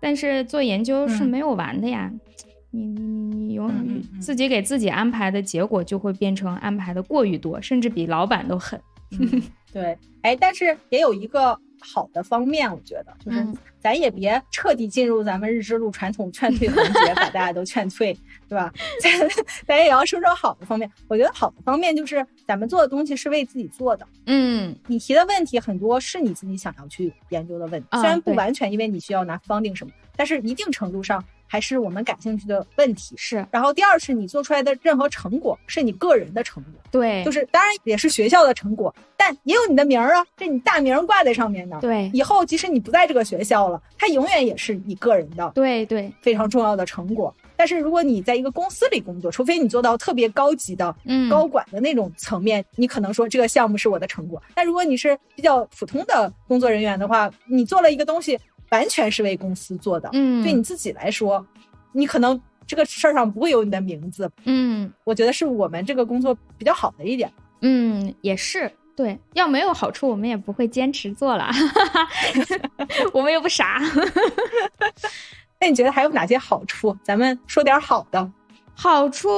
[0.00, 2.10] 但是做研究是没有完的呀。
[2.72, 8.80] 你你你你永远自己给自己安排的结果就会变成安排的过于多，甚至比老板都狠。
[9.72, 13.44] 对，哎，但是也有一个好的方面，我觉得就是
[13.80, 18.16] 咱也别彻底进入咱们日之路传统劝退环节，把大家都劝退，
[18.48, 18.72] 对吧？
[19.02, 19.28] 咱
[19.66, 20.88] 咱也要说说好的方面。
[21.08, 24.06] 我觉得好的方面就是咱们做的东西是为自己做的。
[24.26, 31.24] 嗯，你提的问题很多是你自己想要去研究的问题，虽然不完全因为你需要拿 funding 什么，但是一定程度上。
[31.50, 47.34] 还是我们感兴趣的问题是，然后第二是你做出来的任何成果是你个人的成果，对，就是当然也是学校的成果，但也有你的名儿啊，这你大名挂在上面的，对，以后即使你不在这个学校了，它永远也是你个人的，对对，非常重要的成果。
[47.56, 54.42] 但是如果你在一个公司里工作，除非你做到特别高级的，嗯，高管的那种层面，你可能说这个项目是我的成果。
[54.54, 58.38] 但如果你是比较普通的工作人员的话，你做了一个东西，
[58.70, 61.44] 完全是为公司做的，嗯，对你自己来说。
[61.92, 67.28] 你可能这个事儿上不会有你的名字，嗯，我觉得是我们这个工作比较好的一点，
[67.62, 71.50] 嗯，也是，对，要没有好处，我们也不会坚持做了，
[73.12, 73.80] 我们又不傻。
[75.60, 76.96] 那你觉得还有哪些好处？
[77.02, 78.30] 咱们说点好的。
[78.72, 79.28] 好处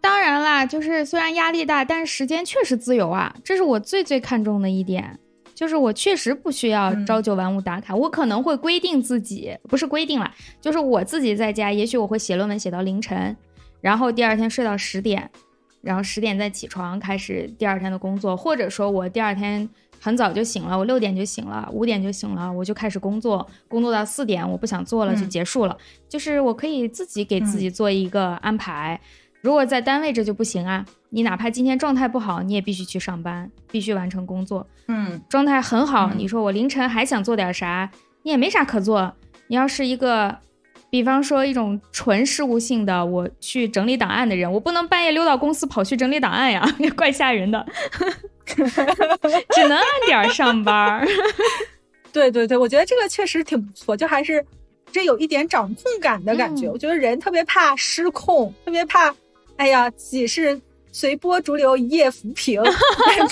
[0.00, 5.18] 当然啦，就是虽然压力大，但是时间确实自由啊，这是我最最看重的一点。
[5.56, 10.30] 就是我确实不需要朝九晚五打卡，我可能会规定自己，不是规定了，
[10.60, 13.34] 就是我自己在家，也许我会写论文写到凌晨，
[13.80, 15.30] 然后第二天睡到十点，
[15.80, 19.66] 然后十点再起床开始第二天的工作，或者说我第二天
[19.98, 25.74] 很早就醒了，我六点就醒了，五点就醒了，我就开始工作，工作到四点我不想做了就结束了，
[26.06, 29.00] 就是我可以自己给自己做一个安排。
[29.40, 30.84] 如果在单位这就不行啊，
[31.16, 34.66] 你哪怕今天状态不好，你也必须去上班，必须完成工作。
[34.88, 37.90] 嗯，状态很好，你说我凌晨还想做点啥，
[38.22, 39.10] 你也没啥可做。
[39.46, 40.36] 你要是一个，
[40.90, 46.62] 比方说一种纯事务性的，我去整理档案的人，我不能半夜溜到公司跑去整理档案呀，
[46.94, 47.64] 怪吓人的。
[48.44, 51.02] 只能按点上班。
[52.12, 54.44] 对对对，我觉得这个确实挺不错，就还是
[54.92, 56.68] 这有一点掌控感的感觉。
[56.68, 59.14] 我觉得人特别怕失控，特别怕。
[59.56, 60.60] 哎呀，自己是
[60.96, 62.58] 随波逐流、一夜浮萍，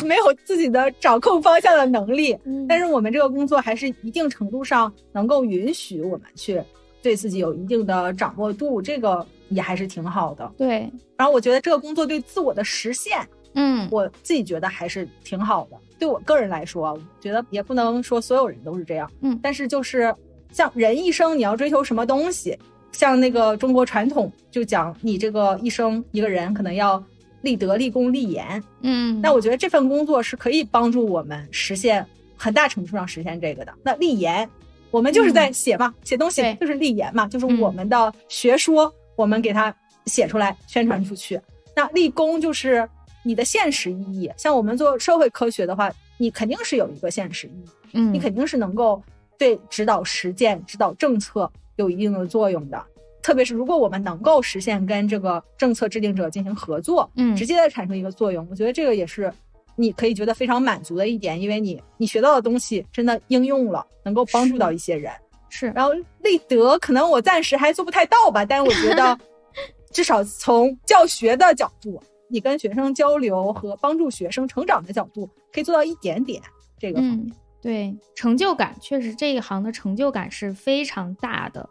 [0.04, 2.36] 没有自己的掌控方向的能力。
[2.68, 6.62] 但是我们这个工作还是一定程度上能够允许我们去
[7.00, 10.52] 对自己有一定的掌握度，这个也还是挺好的。
[10.58, 10.92] 对。
[11.16, 15.76] 然后我觉得这个工作对自我的实现，嗯，我自己觉得还是挺好的。
[15.98, 19.10] 对我个人来说，觉得也不能说所有人都是这样。
[19.22, 20.14] 嗯，但是就是
[20.52, 22.58] 像人一生，你要追求什么东西？
[22.92, 27.02] 像那个中国传统就讲，你这个一生一个人可能要
[27.44, 28.60] 立德、立功、立言。
[28.80, 32.04] 嗯，那我觉得这份工作是可以帮助我们实现
[32.36, 33.72] 很大程度上实现这个的。
[33.84, 34.48] 那立言，
[34.90, 39.72] 我们就是在写嘛，写东西就是立言嘛，就是我们的学说，我们给它
[40.06, 41.40] 写出来宣传出去。
[41.76, 42.88] 那立功就是
[43.22, 44.30] 你的现实意义。
[44.36, 49.02] 像我们做社会科学的话，你肯定是有一个现实意义，嗯，你肯定是能够
[49.38, 52.82] 对指导实践、指导政策有一定的作用的。
[53.24, 59.32] 特别是如果我们能够实现跟这个政策制定者进行合作，嗯直接的产生一个作用，我觉得这个也是
[59.76, 65.10] 你可以觉得非常满足的一点，因为你你学到的东西真的应用了，能够帮助到一些人。
[65.48, 69.18] 是然后立德，可能我暂时还做不太到吧，但是我觉得
[69.90, 71.98] 至少从教学的角度，
[72.28, 76.42] 你跟学生交流和帮助学生成长的角度，可以做到一点点
[76.78, 77.26] 这个方面。
[77.28, 81.66] 嗯，对，成就感确实这一行的成就感是非常大的，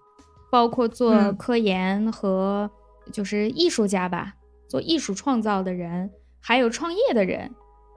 [0.53, 2.69] 包括做嗯科研和
[3.11, 4.35] 就是艺术家吧，
[4.69, 6.07] 做艺术创造的人，
[6.39, 7.49] 还有创业的人，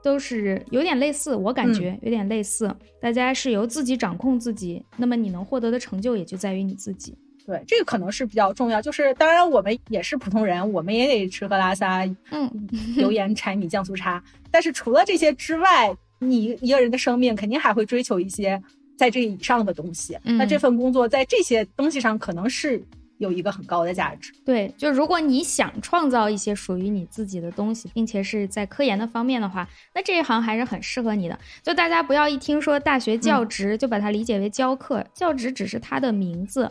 [0.03, 2.75] 都是有点类似，我感觉有点类似。
[2.99, 7.15] 大家是由自己掌控自己，那么你能获得的成就也就在于你自己。
[7.45, 8.81] 对，这个可能是比较重要。
[8.81, 12.51] 就是当然我们也是普通人，我们也得吃喝拉撒，嗯，
[12.97, 14.25] 油盐柴米酱醋茶。
[14.51, 18.63] 但是除了这些之外，你一个人的生命肯定还会追求一些
[18.97, 20.19] 在这以上的东西。
[20.25, 22.83] 嗯那这份工作在这些东西上可能是
[23.19, 24.33] 有一个很高的价值。
[24.45, 31.39] 对，就如果你想创造一些属于你自己的东西，并且是在科研的方面的话，那这一行还是很适合你的。
[31.63, 36.71] 就大家不要一听说大学教职就把它理解为教课，教职只是它的名字，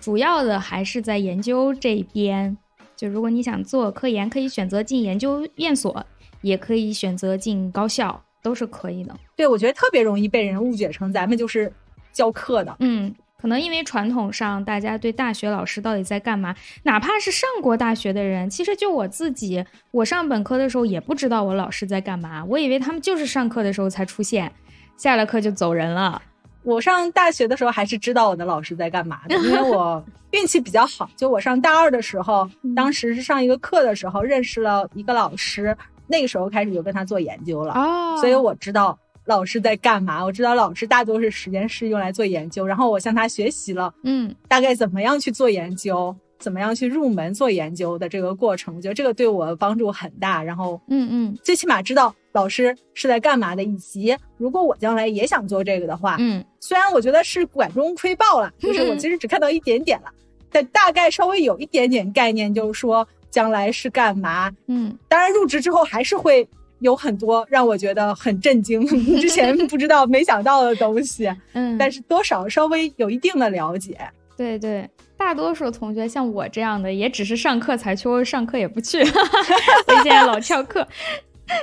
[0.00, 2.56] 主要的还是在研究这边。
[2.96, 6.06] 就如果你想做科研，可以选择进研究院所，
[6.42, 9.16] 也可以选择进高校，都是可以的。
[9.34, 11.72] 对，我觉得特别容易被人误解成咱们就是
[12.12, 12.76] 教课的。
[12.80, 24.52] 嗯，可能因为传统上大家对大学老师到底在干嘛，哪怕是上过大学的人，其实就我自己，我上本科的时候也不知道我老师在干嘛，我以为他们就是上课的时候才出现，
[24.98, 26.20] 下了课就走人了。
[26.62, 31.10] 我上大学的时候还是知道我的老师在干嘛的，因为我 运气比较好。
[31.14, 35.76] 就我上大二的时候，嗯当时是上一个课的时候认识了一个老师，
[36.06, 37.72] 那个时候开始就跟他做研究了。
[37.74, 50.42] 哦所以我知道老师在干嘛，我知道老师大多数时间是用来做研究，然后我向他学习了嗯大概怎么样去做研究，怎么样去入门做研究的这个过程，我觉得这个对我帮助很大。
[50.42, 60.10] 然后嗯嗯最起码知道老师是在干嘛的，以及如果我将来也想做这个的话，嗯虽然我觉得是管中窥豹了，就是我其实只看到一点点了，
[60.50, 64.48] 但大概稍微有一点点概念，就是说将来是干嘛。
[64.68, 68.86] 嗯当然入职之后还是会有很多让我觉得很震惊，
[69.20, 73.98] 之前不知道、没想到的东西，嗯，但是多少稍微有一定的了解。
[74.36, 80.86] 对对，大多数同学像我这样的，也只是上课才去，或者上课也不去，所以现在老翘课。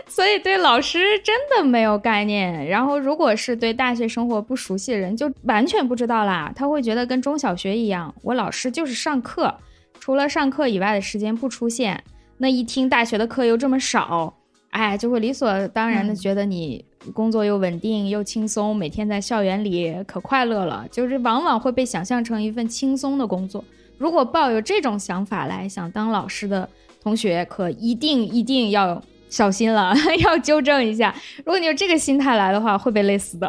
[0.08, 2.68] 所以对老师真的没有概念。
[2.68, 6.54] 然后，如果是对大学生活不熟悉的人，就完全不知道啦。
[6.56, 9.54] 他会觉得跟中小学一样，我老师就是上课，
[10.02, 12.04] 除了上课以外的时间不出现。
[12.40, 14.34] 那一听大学的课又这么少，
[14.72, 16.84] 哎，就会理所当然的嗯觉得你
[17.14, 23.64] 工作又稳定又轻松，每天在校园里可快乐了，就是往往会被想象成一份轻松的工作。
[24.00, 26.68] 如果抱有这种想法来想当老师的
[27.04, 29.00] 同学，可一定一定要
[29.30, 29.94] 小心了，
[30.26, 31.14] 要纠正一下。
[31.46, 33.48] 如果你有这个心态来的话，会被累死的。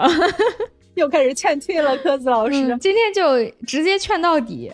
[0.95, 2.57] 又开始劝退了，科子老师。
[2.57, 4.70] 嗯，今天就直接劝到底，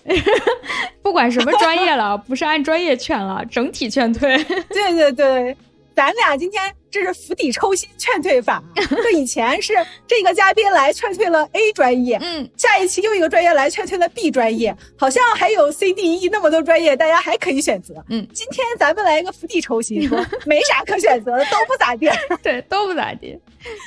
[1.00, 4.36] 不管什么专业了，不是按专业劝了，整体劝退。
[4.70, 5.56] 对对对，
[5.94, 8.62] 咱俩今天这是釜底抽薪劝退法。
[8.74, 9.74] 就以前是
[10.06, 17.94] 这个嘉宾来劝退了 A 专业，嗯，下一期又一个专业来劝退了 B 专业，好像还有 C、D、E 那么多专业，大家还可以选择。
[18.08, 22.08] 嗯今天咱们来一个釜底抽薪，说没啥可选择的，都不咋地。
[22.42, 23.38] 对，都不咋地，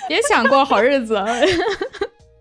[0.07, 1.21] 别想过好日子。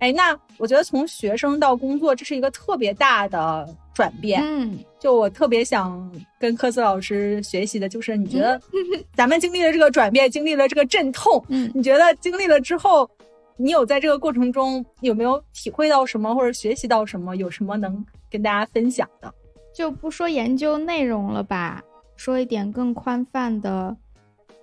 [0.00, 4.42] 哎，那我觉得从学生到工作，这是一个特别大的转变。
[4.44, 8.60] 嗯就我特别想跟科斯老师学习的，就是你觉得
[9.14, 13.08] 咱们经历了这个转变，经历了这个阵痛，嗯你觉得经历了之后，
[13.56, 17.36] 你有在这个过程中有没有体会到什么，或者学习到什么？
[17.36, 19.32] 有什么能跟大家分享的？
[19.74, 21.82] 就不说研究内容了吧，
[22.16, 23.96] 说一点更宽泛的，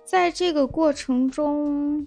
[0.04, 2.06] 在这个过程中，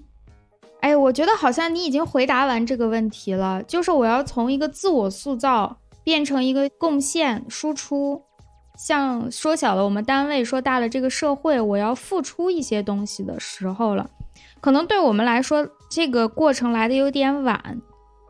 [0.81, 8.21] 哎，我觉得好像你已经回答完这个问题了，就是我要从一个自我塑造变成一个贡献输出，
[8.77, 14.09] 像缩小了我们单位，说大了这个社会，我要付出一些东西的时候了。
[14.59, 17.79] 可能对我们来说，这个过程来的有点晚。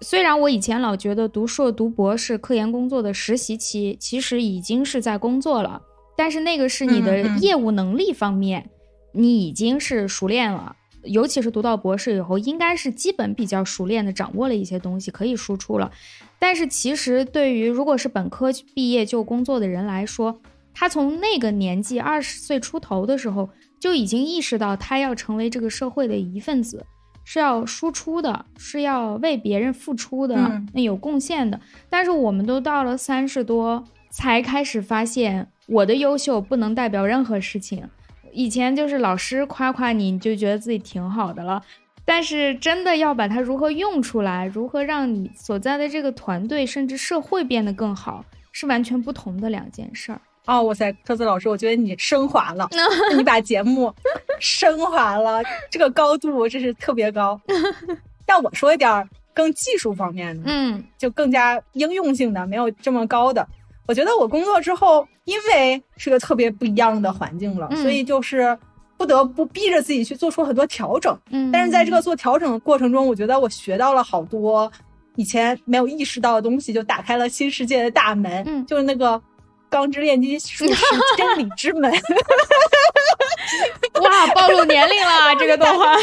[0.02, 5.82] 虽然我以前老觉得读硕、读博士、科研工作的实习期，其实已经是在工作了，
[6.18, 8.70] 但是那个是你的业务能力方面，
[9.14, 10.76] 你已经是熟练了。
[11.04, 15.91] 尤其是读到博士以后，应该是基本比较熟练的掌握了一些东西，可以输出了。
[16.39, 20.41] 但是其实对于如果是本科毕业就工作的人来说，
[20.74, 23.49] 他从那个年纪二十岁出头的时候
[23.80, 26.86] 就已经意识到他要成为这个社会的一份子，
[27.24, 31.60] 是要输出的，是要为别人付出的，嗯有贡献的。
[31.89, 37.88] 但是我们都到了三十多才开始发现，我的优秀不能代表任何事情。
[38.34, 41.61] 以前就是老师夸夸你，你就觉得自己挺好的了。
[42.03, 50.19] 但是真的要把它如何用出来，如何让你所在的这个团队甚至社会变得更好，是完全不同的两件事儿。
[50.47, 52.67] 哦，哇塞，特子老师，我觉得你升华了，
[53.15, 53.93] 你把节目
[54.39, 57.39] 升华了，这个高度真是特别高。
[58.25, 63.47] 但我说一点儿更技术方面的，嗯就更加应用性的，没有这么高的。
[63.92, 68.58] 我觉得我工作之后，因为是个特别不一样的环境了，嗯所以就是
[68.96, 71.14] 不得不逼着自己去做出很多调整。
[71.32, 74.72] 嗯，但是在这个做调整的过程中，我觉得我学到了好多
[75.18, 78.42] 以前没有意识到的东西，就打开了新世界的大门。
[78.48, 79.22] 嗯就是那个
[79.70, 80.86] 钢之炼金术士
[81.18, 81.92] 真理之门。
[84.02, 85.98] 哇，暴露年龄了， 这个动画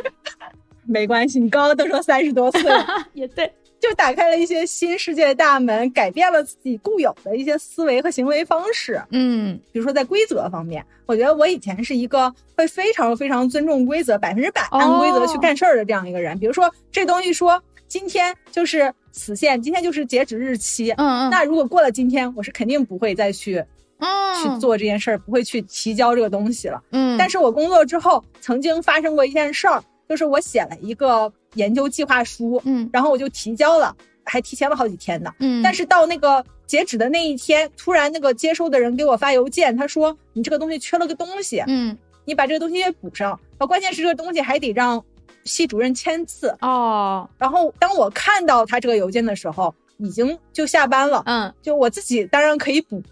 [0.88, 3.52] 没关系，你刚刚都说三十多岁了，也对，
[3.82, 9.02] 就打开了一些新世界的大门，改变了自己固有的一些思维和行为方式。
[9.10, 16.38] 嗯比如说在规则方面，我觉得我以前是一个会非常非常尊重规则、百分之百按规则去干事儿的这样一个人。
[16.38, 23.64] 比如说这东西说今天就是死线，今天就是截止日期，嗯嗯，那如果过了今天，我是肯定不会再去
[23.98, 24.08] 嗯
[24.40, 26.80] 去，做这件事儿，不会去提交这个东西了。
[26.92, 29.82] 嗯，但是我工作之后，曾经发生过一件事儿，
[30.12, 35.32] 就是我写了一个研究计划书，嗯然后我就提交了，还提前了好几天呢。
[35.38, 41.96] 嗯，但是到那个截止的那一天，突然那个接收的人给我发邮件，他说你这个东西缺了个东西，嗯
[42.26, 43.32] 你把这个东西给补上。
[43.56, 45.02] 啊关键是这个东西还得让
[45.44, 46.54] 系主任签字。
[46.60, 51.22] 哦，然后当我看到他这个邮件的时候，已经就下班了。
[51.24, 53.02] 嗯就我自己当然可以补，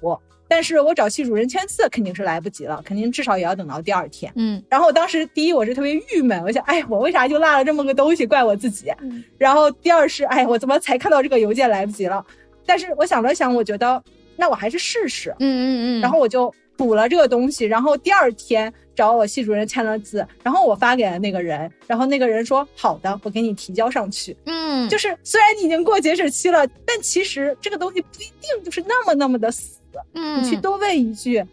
[0.50, 4.32] 但是我找系主任签字肯定是来不及了，肯定至少也要等到第二天。
[4.34, 8.92] 嗯然后我当时第一我是特别郁闷，我想，哎，我为啥就落了这么个东西，怪我自己。
[9.00, 12.26] 嗯然后第二是，哎，我怎么才看到这个邮件来不及了？
[12.66, 14.02] 但是我想了想，我觉得
[14.36, 17.64] 那我还是试试，嗯嗯嗯，然后我就补了这个东西。
[17.64, 24.36] 然后第二天找我系主任签了字，然后我发给了那个人，然后那个人说好的，我给你提交上去。
[24.46, 29.78] 嗯就是虽然你已经过截止期了，但其实这个东西不一定就是那么那么的死。
[30.14, 31.44] 嗯你去多问一句，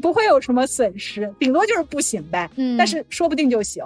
[0.00, 2.48] 不会有什么损失，顶多就是不行呗。
[2.56, 3.84] 嗯，但是说不定就行。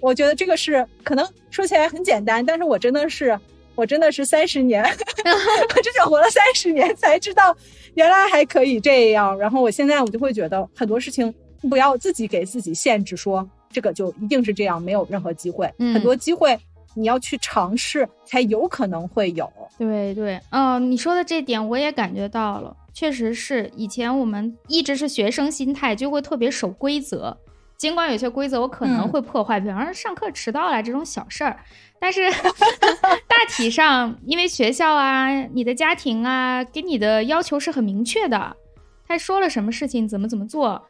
[0.00, 3.38] 我觉得这个是可能说起来很简单，但是我真的是，
[3.74, 7.56] 我真的是三十年， 我真的活了三十年才知道
[7.94, 9.36] 原来还可以这样。
[9.38, 11.34] 然后我现在我就会觉得很多事情
[11.68, 15.72] 不要自己给自己限制，说这个就一定是这样，没有任何机会。
[15.78, 16.56] 嗯很多机会
[16.94, 19.50] 你要去尝试，才有可能会有。
[19.78, 27.36] 对对，嗯、你说的这点我也感觉到了，确实是以前我们一直是学生心态，就会特别守规则。
[27.76, 31.60] 尽管有些规则我可能嗯会破坏，比方说上课迟到了这种小事儿，
[32.00, 32.22] 但是
[33.28, 38.56] 大体上，因为学校啊、你的家庭啊给你的要求是很明确的，
[39.06, 40.82] 他说了什么事情怎么怎么做，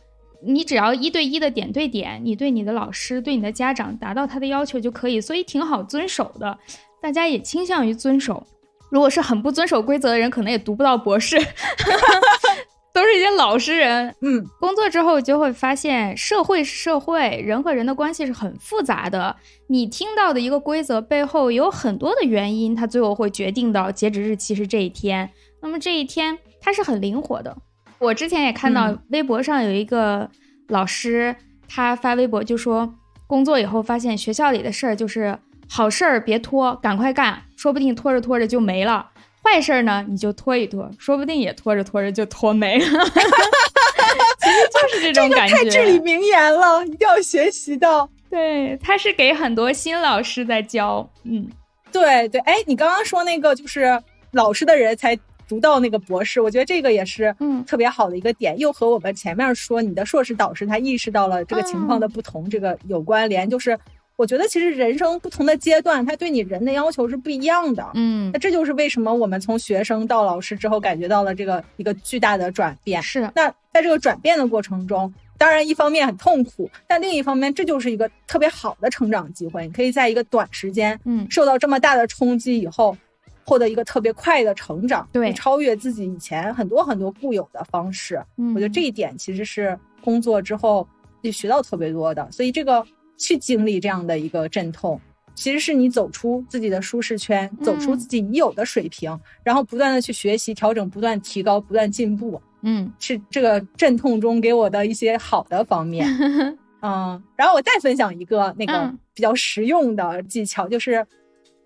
[0.45, 6.57] 你只要一对一的点对点，你对你的老师、对你的家长达到他的要求就可以，所以挺好遵守的。
[7.03, 8.47] 大家也倾向于遵守。
[8.91, 11.37] 如果是很不遵守规则的人，可能也读不到博士，
[12.93, 14.15] 都是一些老实人。
[14.23, 19.37] 嗯，工作之后就会发现，社会是社会，人和人的关系是很复杂的。
[19.69, 25.31] 你听到的一个规则背后有很多的原因，它最后会决定到截止日期是这一天。
[25.61, 27.57] 那么这一天它是很灵活的。
[27.99, 30.31] 我之前也看到嗯微博上有一个
[30.69, 31.35] 老师，
[31.69, 32.95] 他发微博就说，
[33.27, 39.11] 工作以后发现学校里的事儿就是好事儿别拖，赶快干，说不定拖着拖着就没了。
[39.43, 42.87] 坏事儿呢，你就拖一拖，说不定也拖着拖着就拖没了。
[42.87, 45.55] 其实就是这种感觉。
[45.55, 48.09] 太至理名言了，一定要学习到。
[48.29, 51.09] 对，他是给很多新老师在教。
[51.23, 51.49] 嗯
[51.93, 54.01] 对对，哎，你刚刚说那个就是
[54.33, 55.17] 老师的人才
[55.49, 63.49] 读到那个博士，我觉得这个也是嗯特别好的一个点，又和我们前面说你的硕士导师他意识到了这个情况的不同，这个有关联。
[63.49, 63.79] 就是
[64.17, 67.87] 我觉得其实人生不同的阶段，他对你人的要求是不一样的。
[67.95, 73.03] 嗯那，这就是为什么我们从学生到老师之后，感觉到了这个一个巨大的转变。
[73.03, 79.67] 是那在这个转变的过程中，当然一方面很痛苦，但另一方面这就是一个特别好的成长机会。
[79.67, 82.97] 你可以在一个短时间嗯受到这么大的冲击以后，
[83.45, 88.19] 获得一个特别快的成长，对超越自己以前很多很多固有的方式。
[88.39, 90.89] 嗯，我觉得这一点其实是工作之后
[91.21, 92.27] 也学到特别多的。
[92.33, 92.83] 所以这个
[93.19, 95.01] 去经历这样的一个阵痛。
[95.35, 102.41] 其实是你走出自己的舒适圈，走出嗯自己已有的水平，然后不断的去学习、调整，不断提高、不断进步。
[102.63, 106.07] 嗯是这个阵痛中给我的一些好的方面。
[106.81, 111.07] 嗯，然后我再分享一个那个嗯比较实用的技巧，就是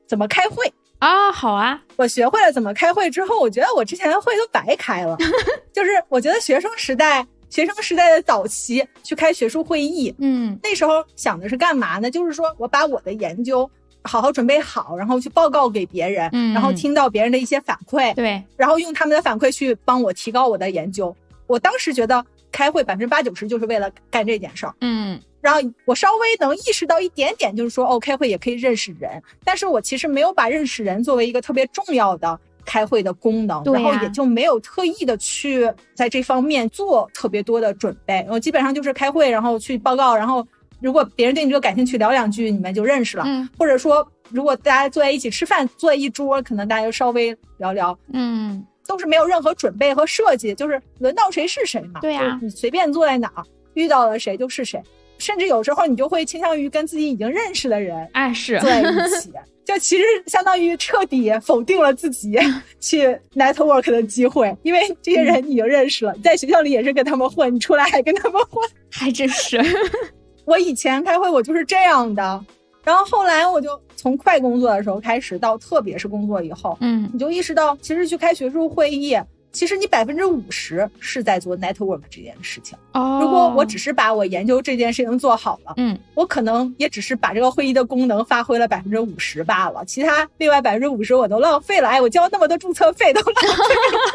[0.06, 0.72] 怎么开会。
[0.98, 5.16] 啊，好啊，我学会了怎么开会之后，我觉得我之前的会都白开了。
[5.72, 12.10] 就是我觉得学生时代，学生时代的早期去开学术会议，嗯那时候想的是干嘛呢？
[12.10, 13.68] 就是说我把我的研究
[14.02, 21.14] 好好准备好，然后去报告给别人，嗯然后听到别人的一些反馈，对，然后用他们的反馈去帮我提高我的研究。
[21.46, 24.74] 我当时觉得开会百分之八九十就是为了干这件事儿。
[24.80, 32.38] 嗯然后我稍微能意识到一点点，就是说，哦，开会也可以认识人，但是我其实没有把认识人作为一个特别重要的
[32.70, 38.24] 开会的功能，然后也就没有特意的去在这方面做特别多的准备。
[38.30, 40.46] 我基本上就是开会，然后去报告，然后
[40.80, 43.24] 如果别人对你这个感兴趣，聊两句，你们就认识了。
[43.26, 51.98] 嗯或者说，如果大家坐在一起吃饭，坐在一桌，可能大家就稍微聊聊，嗯都是没有任何准备和设计，就是轮到谁是谁嘛。
[52.00, 53.42] 对呀就是你随便坐在哪儿，
[53.74, 54.80] 遇到了谁就是谁。
[55.20, 58.84] 甚至有时候你就会倾向于跟自己已经认识的人哎是，坐在一
[59.20, 59.30] 起，
[59.64, 62.36] 就其实相当于彻底否定了自己
[62.80, 68.68] 去 network 的机会，因为这些人你已经认识了，你在学校里也是跟他们混，你出来还跟他们混。
[68.90, 69.60] 还真是，
[70.44, 72.44] 我以前开会我就是这样的，
[72.82, 77.08] 然后后来我就从快工作的时候开始，到特别是工作以后，嗯。
[77.12, 79.16] 你就意识到，其实去开学术会议，
[79.52, 82.78] 其实你百分之五十是在做 network 这件事情。
[82.92, 91.88] 哦，如果我只是把我研究这件事情做好了，嗯我可能也只是把这个会议的功能发挥了百分之五十罢了，其他另外百分之五十我都浪费了。
[91.88, 94.14] 哎，我交那么多注册费都浪费了，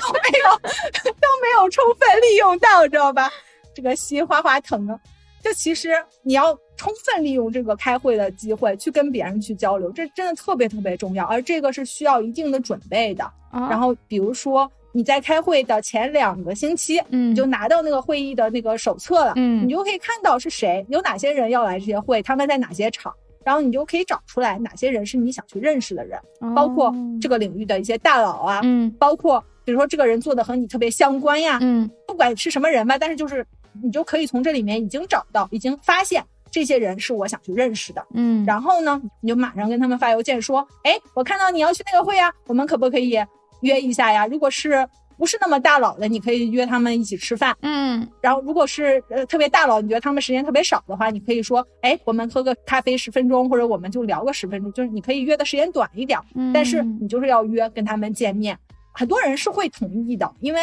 [0.00, 0.58] 都没有
[1.04, 3.30] 都没有充分利用到，知道吧？
[3.74, 4.96] 这个心哗哗疼啊！
[5.44, 5.90] 就其实
[6.22, 13.22] 你要充分利用这个开会的机会去跟别人去交流，这真的特别特别重要，而这个是需要一定的准备的。
[13.50, 23.12] 啊然后比如说你在开会的前两个星期，嗯你就拿到那个会议的那个手册了，嗯你就可以看到是谁，有哪些人要来这些会，他们在哪些场，
[23.44, 26.18] 然后你就可以找出来哪些人是你想去认识的人，
[26.56, 33.46] 包括这个领域的一些大佬啊，嗯包括比如说这个人做的和你特别相关呀，嗯不管是什么人吧，但是就是
[33.82, 38.04] 你就可以从这里面已经找到，已经发现这些人是我想去认识的。
[38.14, 43.18] 嗯，然后呢，你就马上跟他们发邮件说，哎，我看到你要去那个会呀，我们可不可以
[43.60, 44.26] 约一下呀？
[44.26, 47.56] 如果是不是那么大佬的，你可以约他们一起吃饭。
[47.62, 58.58] 嗯然后如果是呃特别大佬，你觉得他们时间特别少的话，你可以说，哎，我们喝个咖啡十分钟，或者我们就聊个十分钟，就是你可以约的时间短一点，嗯，但是你就是要约跟他们见面。
[58.92, 60.60] 很多人是会同意的，因为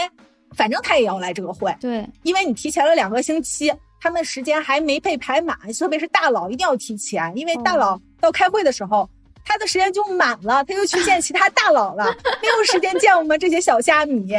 [0.56, 9.10] 反正他也要来这个会，对，因为你提前了两个星期，他们时间还没被排满，特别是大佬一定要提前，因为大佬到开会的时候，
[9.45, 12.06] 他的时间就满了，他又去见其他大佬了，
[12.41, 14.34] 没有时间见我们这些小虾米。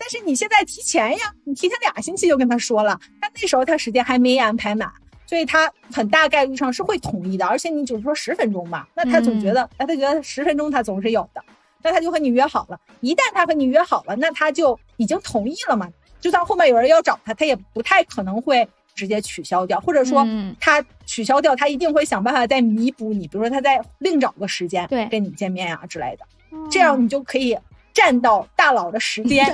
[0.00, 4.90] 但是你现在提前呀，你提前俩星期就跟他说了，他那时候他时间还没安排满，
[5.26, 7.44] 所以他很大概率上是会同意的。
[7.46, 11.42] 而且你只是说十分钟吧，那他总觉得，哎、他觉得十分钟他总是有的，
[11.82, 12.78] 那他就和你约好了。
[13.00, 15.88] 一旦他和你约好了，那他就已经同意了嘛。
[16.20, 26.24] 就算后面有人要找他，他也不太可能会直接取消掉，或者说嗯他取消掉，他一定会想办法再弥补你，比如说他再另找个时间对跟你见面啊之类的。
[26.50, 27.56] 哦这样你就可以
[27.94, 29.46] 占到大佬的时间。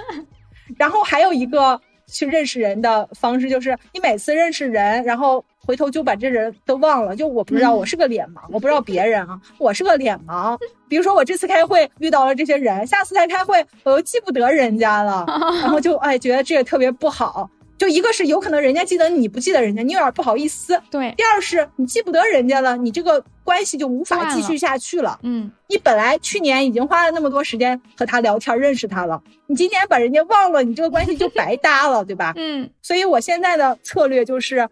[0.76, 7.16] 然后还有一个去认识人的方式，就是你每次认识人，然后回头就把这人都忘了。
[7.16, 10.56] 就我不知道，嗯我是个脸盲，我不知道别人啊，我是个脸盲。
[10.88, 15.24] 比如说我这次开会遇到了这些人，下次再开会我又记不得人家了，
[15.60, 17.50] 然后就哎觉得这个特别不好。
[17.78, 20.80] 就一个是有可能人家记得你不记得人家，你有点不好意思。
[20.90, 25.18] 对，第二是你记不得人家了，你这个关系就无法继续下去了。
[25.22, 32.32] 嗯你本来去年已经花了那么多时间和他聊天，认识他了，你今年把人家忘了，你这个关系就白搭了，对吧？
[32.36, 34.66] 嗯所以我现在的策略就是，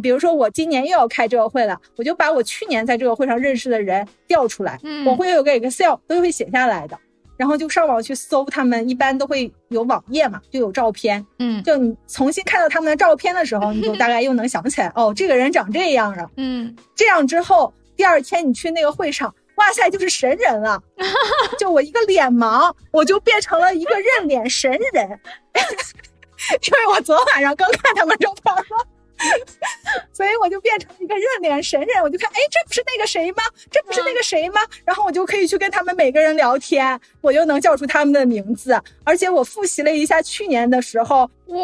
[0.00, 5.06] 比如说我今年又要开这个会了，我就把我去年在这个会上认识的人调出来，嗯。
[5.06, 6.98] 我会有个 Excel 都会写下来的，
[7.36, 11.62] 然后就上网去搜他们，一般都会有网页嘛，就有照片，嗯。
[11.62, 16.74] 就你重新看到他们的照片的时候，你就大概又能想起来，哦，这个人长这样了， 嗯。
[16.94, 20.82] 这样之后，第二天你去那个会上，哇塞，就是神人了。
[21.58, 25.08] 就我一个脸盲，我就变成了一个认脸神人，
[25.52, 28.86] 因 为我昨晚上刚看他们照片了。
[30.12, 33.42] 所以我就变成了一个认脸神人，我就看，哎，这不是那个谁吗？
[33.70, 34.60] 这不是那个谁吗？
[34.84, 41.56] 然后我就可以去跟他们每个人聊天，我又能叫出他们的名字，而且我复习了一下去年的时候，哇，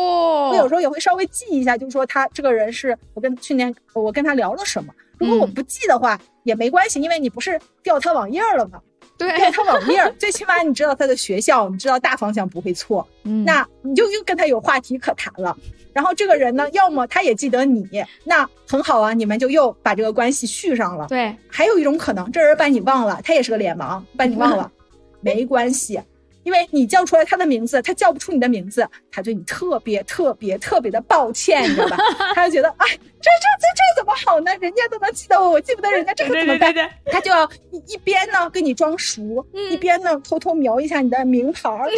[0.50, 4.92] 我有时候也会稍微记一下，就是说他这个人是我跟去年我跟他聊了什么。
[5.18, 8.80] 如果我不记的话、也没关系，因为你不是调他网页了吗？
[9.18, 15.56] 对，调他网页，最起码你知道他的学校，你知道大方向不会错，嗯，那你就又跟他有话题可谈了。
[15.96, 17.88] 然后这个人呢，要么他也记得你，
[18.22, 21.06] 那很好啊，你们就又把这个关系续上了。
[21.08, 24.70] 对，还有一种可能，这人把你忘了，他也是个脸盲，把你忘了，
[25.22, 25.98] 没关系。
[26.42, 31.96] 因为你叫出来他的名字，他叫不出你的名字，他对你特别特别特别的抱歉，你知道吧？
[32.36, 34.54] 他就觉得，哎，这这这这怎么好呢？
[34.60, 36.74] 人家都能记得我，我记不得人家，这可怎么办？
[37.06, 41.90] 他就要一一边呢跟你装熟，一边呢偷偷瞄一下你的名牌，然后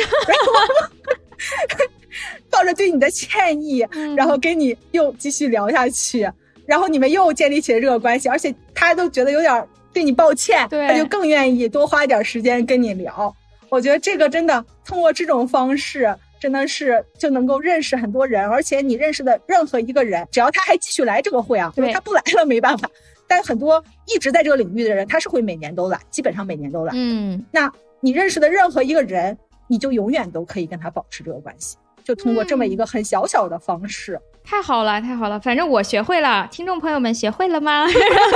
[2.50, 3.86] 抱着对你的歉意，
[4.16, 6.28] 然后跟你又继续聊下去，
[6.66, 13.34] 然后你们又建立起了这个关系，而且他都觉得有点对你抱歉，他就更愿意多花一点时间跟你聊。
[13.68, 22.88] 我觉得这个真的通过这种方式，真的是就能够认识很多人，而且你认识的任何一个人，只要他还继续来这个会啊，对，他不来了没办法。
[23.26, 26.92] 但很多一直在这个领域的人，他是会每年都来，基本上每年都来。
[26.96, 27.70] 嗯，那
[28.00, 29.36] 你认识的任何一个人，
[29.68, 34.20] 你就永远都可以跟他保持这个关系，就通过这么一个很小小的方式。
[34.42, 35.38] 太好了，太好了！
[35.38, 37.86] 反正我学会了，听众朋友们学会了吗？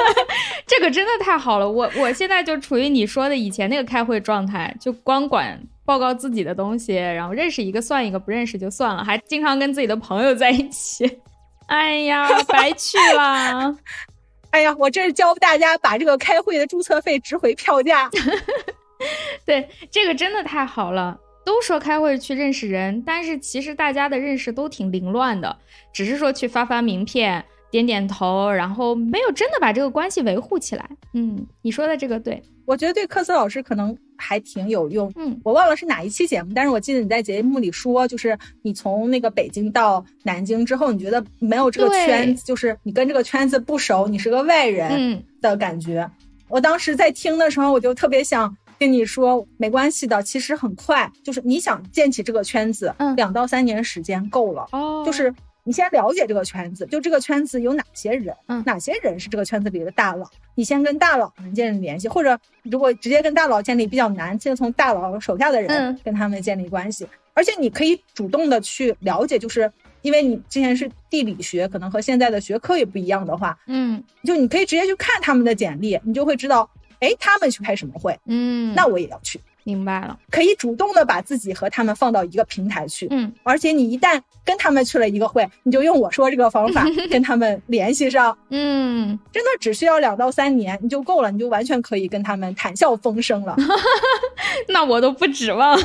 [0.66, 11.20] 这个真的太好了，我我现在就处于你说的以前那个开会状态，就光管报告自己的东西，然后认识一个算一个，不认识就算了，还经常跟自己的朋友在一起。
[11.68, 13.74] 哎呀，白去了！
[14.52, 18.10] 哎呀，我这是教大家把这个开会的注册费值回票价。
[19.44, 21.18] 对，这个真的太好了。
[21.44, 25.56] 都说开会去认识人，但是其实大家的认识都挺凌乱的，
[25.92, 30.88] 只是说去发发名片、点点头，然后没有真的把这个关系维护起来。
[31.14, 35.12] 嗯，你说的这个对，我觉得对科斯老师可能还挺有用。
[35.16, 46.08] 嗯，我忘了是哪一期节目，但是我记得你在节目里说，就是你从那个北京到南京之后，你觉得没有这个圈子，就是你跟这个圈子不熟，你是个外人的感觉。
[46.48, 48.56] 我当时在听的时候，我就特别想。
[48.82, 54.66] 跟你说没关系的，其实很快，就是你想建起这个圈子，嗯，两到三年时间够了。
[54.72, 55.32] 哦，就是
[55.62, 67.06] 你先了解这个圈子，就这个圈子有哪些人，嗯，哪些人是这个圈子里的大佬，你先跟大佬们建立联系，或者如果直接跟大佬建立比较难，先从大佬手下的人跟他们建立关系。
[67.34, 76.68] 而且你可以主动的去了解，就是因为你之前是地理学，可能和现在的学科也不一样的话，嗯，就你可以直接去看他们的简历，你就会知道。
[77.02, 78.18] 哎，他们去开什么会？
[78.26, 79.38] 嗯，那我也要去。
[79.64, 83.06] 明白了，可以主动的把自己和他们放到一个平台去。
[83.10, 88.36] 嗯，而且你一旦跟他们去了一个会，你就用我说这个方法 跟他们联系上。
[88.48, 93.56] 嗯，真的只需要两到三年你就够了，你就完全可以跟他们谈笑风生了。
[94.66, 95.78] 那我都不指望，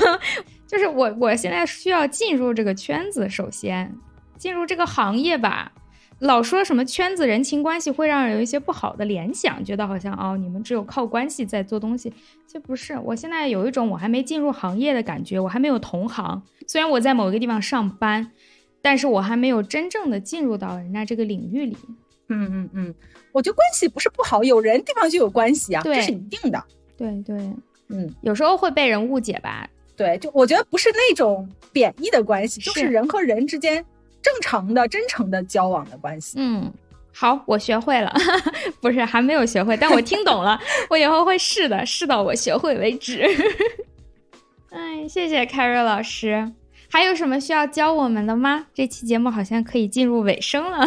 [0.66, 3.96] 就是我我现在需要进入这个圈子，首先
[4.40, 5.72] 进入这个行业吧。
[6.20, 12.10] 老说什么圈子人情关系会让人有一些不好的联想，觉得好像哦，你们只有靠关系在做东西。
[12.48, 16.42] 其实不是，我现在有一种我还没进入行业的感觉，我还没有同行。
[16.66, 18.32] 虽然我在某一个地方上班，
[18.82, 21.78] 但是我还没有真正的进入到人家这个领域里。
[22.30, 22.96] 嗯嗯嗯，
[23.32, 26.64] 我觉得关系不是不好，有人地方就有关系啊，这是一定的。
[26.98, 27.38] 对对，
[27.90, 29.70] 嗯，有时候会被人误解吧？
[29.96, 33.86] 对，就我觉得不是那种贬义的关系，就是人和人之间。
[34.28, 36.34] 正常的、真诚的交往的关系。
[36.38, 36.70] 嗯，
[37.14, 38.14] 好，我学会了，
[38.82, 40.60] 不是还没有学会，但我听懂了，
[40.92, 43.26] 我以后会试的，试到我学会为止。
[44.70, 46.52] 哎，谢谢凯瑞老师，
[46.90, 48.68] 还有什么需要教我们的吗？
[48.74, 50.86] 这期节目好像可以进入尾声了。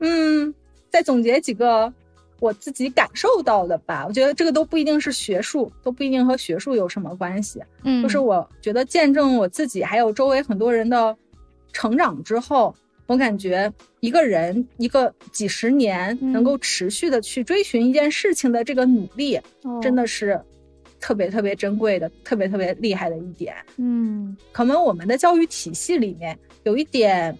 [0.00, 0.54] 嗯，
[0.88, 1.92] 再总结几个
[2.40, 4.06] 我自己感受到的吧。
[4.08, 7.62] 我觉得这个都不一定是学术，都不一定和学术有什么关系。
[7.84, 11.14] 嗯，就是我觉得见证我自己还有周围很多人的。
[11.72, 12.74] 成长之后，
[13.06, 19.38] 我感觉一个人一个几十年能够持续的去追寻一件事情的这个努力，
[19.80, 20.40] 真的是
[20.98, 23.54] 特别特别珍贵的，特别特别厉害的一点。
[23.76, 27.36] 嗯，可能我们的教育体系里面有一点，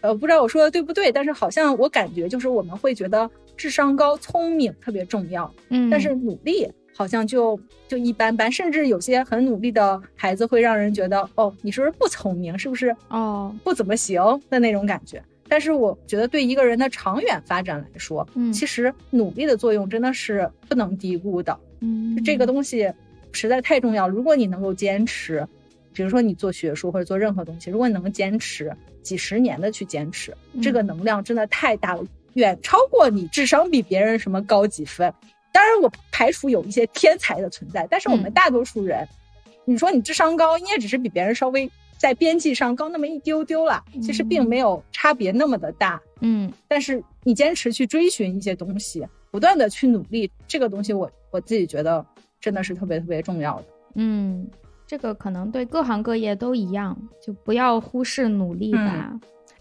[0.00, 6.68] 呃，不知道我说的对不对，但是好像我感觉就是我们会觉得智商高、聪明特别重要，嗯，但是努力。
[6.98, 7.56] 好像就
[7.86, 12.58] 就一般般，甚至有些很努力的孩子会让人觉得，哦，你是不是不聪明？
[12.58, 14.20] 是不是哦不怎么行
[14.50, 15.22] 的那种感觉？
[15.48, 21.56] 但是我觉得对一个人的长远发展来说，嗯，其实努力的作用真的是不能低估的。
[21.78, 22.92] 嗯，这个东西
[23.30, 24.08] 实在太重要。
[24.08, 25.46] 如果你能够坚持，
[25.92, 32.04] 比如说你做学术或者做任何东西，如果你能坚持几十年的去坚持，这个能量真的太大了，
[32.34, 35.14] 远超过你智商比别人什么高几分。
[35.58, 39.04] 当然，我排除有一些天才的存在，但是我们大多数人，
[39.64, 46.00] 你说你智商高，你也只是比别人稍微在边际上高那么一丢丢了，其实并没有差别那么的大。
[46.20, 52.06] 嗯，但是你坚持去追寻一些东西，不断的去努力，这个东西我我自己觉得
[52.40, 53.64] 真的是特别特别重要的。
[53.96, 54.48] 嗯，
[54.86, 59.12] 这个可能对各行各业都一样，就不要忽视努力吧。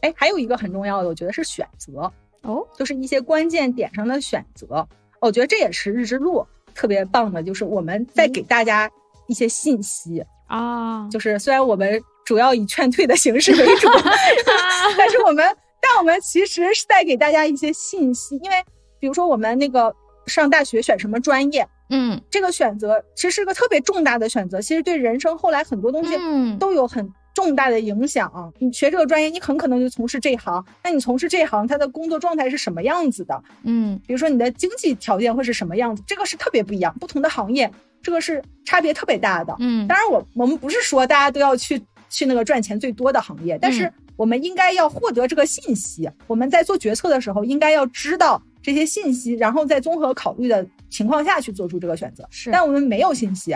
[0.02, 2.12] 哎，还有一个很重要的，我觉得是选择
[2.44, 4.88] 哦，就是一些关键点上的选择。
[5.20, 6.46] 我觉得这也是日之路
[6.76, 8.90] 特别棒的，就是我们在给大家
[9.28, 11.08] 一些信息啊。
[11.10, 13.88] 就是虽然我们主要以劝退的形式为主，
[14.98, 15.46] 但是我们，
[15.82, 18.38] 但我们其实是在给大家一些信息。
[18.44, 18.56] 因为
[19.00, 19.94] 比如说我们那个
[20.26, 26.18] 上大学选什么专业，嗯，这个选择其实是个特别重大的选择，其实对人生后来很多东西
[26.58, 27.12] 都有很。
[27.38, 28.52] 重大的影响。
[28.58, 30.66] 你学这个专业，你很可能就从事这一行。
[30.84, 33.44] 那你从事这一行，他的工作状态是什么样子的？
[33.62, 36.02] 嗯，比如说你的经济条件会是什么样子？
[36.08, 39.56] 这个是特别不一样，不同的行业，这个是差别特别大的。
[39.60, 46.10] 嗯，当然我我们不是说大家都要去去那个赚钱最多的行业，但是我们应该要获得这个信息。
[46.26, 52.28] 我们在做决策的时候，应该要知道这些信息，然后在综合考虑的情况下去做出这个选择。
[52.32, 53.56] 是，但我们没有信息。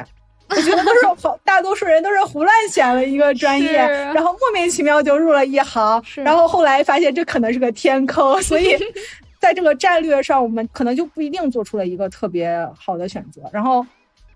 [0.56, 3.72] 我觉得都是好，大多数人都是胡乱选了一个专业，
[4.14, 8.78] 然后莫名其妙就入了一行，然后后来发现这可能是个天坑，所以
[9.40, 13.41] 在这个战略上，我们可能就不一定做出了一个特别好的选择。
[13.53, 13.86] 然后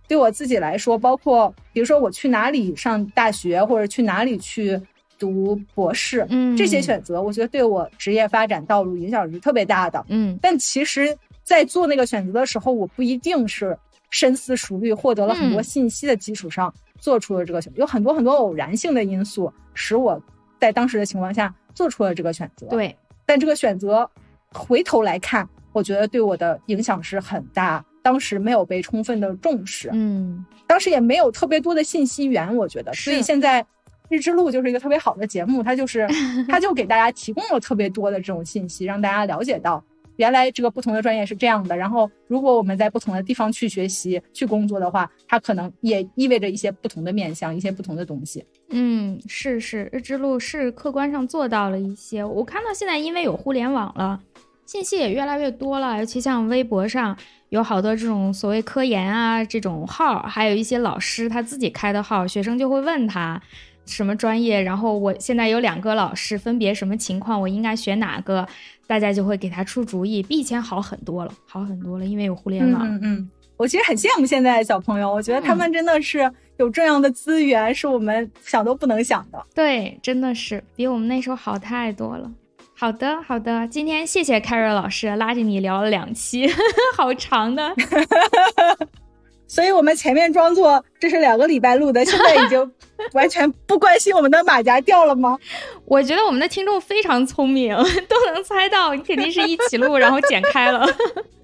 [0.08, 4.80] 对我自己来说，包括比如说我去哪里上大学，或者去哪里去
[5.20, 10.04] 读博士，嗯，这些选择，我觉得对我职业发展道路影响是特别大的。
[10.08, 13.78] 嗯，但其实，在做那个选择的时候，我不一定是。
[14.16, 20.18] 深思熟虑，获得了很多信息的基础上，做出了这个选择，有很多很多偶然性的因素，使我
[20.58, 22.66] 在当时的情况下做出了这个选择。
[22.68, 24.10] 对，但这个选择
[24.54, 27.84] 回头来看，我觉得对我的影响是很大。
[28.02, 32.94] 当时没有被充分的重视，嗯，当时也没有特别多的信息源，我觉得。
[32.94, 33.66] 所以现在
[34.08, 36.08] 日之路就是一个特别好的节目，它就是
[36.48, 39.84] 它就给大家提供了特别多的这种信息，让大家了解到。
[40.18, 48.46] 原来这个不同的专业是这样的，然后如果我们在不同的地方去学习、去工作的话，它可能也意味着一些不同的面向、一些不同的东西。
[48.70, 52.24] 嗯，是是，日之路是客观上做到了一些。
[52.24, 54.20] 我看到现在因为有互联网了，
[54.66, 57.18] 信息也越来越多了，尤其像微博上
[57.50, 63.42] 有好多这种所谓科研啊这种号，还有一些老师他自己开的号，学生就会问他。
[63.88, 64.60] 什么专业？
[64.60, 67.40] 然后我现在有两个老师，分别什么情况？
[67.40, 68.48] 我应该选哪个？
[68.88, 72.88] 大家就会给他出主意，比以前好很多了，好很多了，因为有互联网。
[72.88, 79.44] 嗯嗯，我其实很羡慕现在的小朋友，我觉得他们真的是有这样的资源，是我们想都不能想的。
[79.54, 82.32] 对，真的是比我们那时候好太多了。
[82.78, 86.48] 好的，好的，今天谢谢 Carrie 老师拉着你聊了两期，
[86.98, 87.74] 好长的。
[89.48, 92.72] 所以我们前面装作这是两个礼拜录的，现在已经
[93.14, 95.38] 完全不关心我们的马甲掉了吗？
[95.86, 97.76] 我觉得我们的听众非常聪明，
[98.08, 100.86] 都能猜到你肯定是一起录，然后剪开了。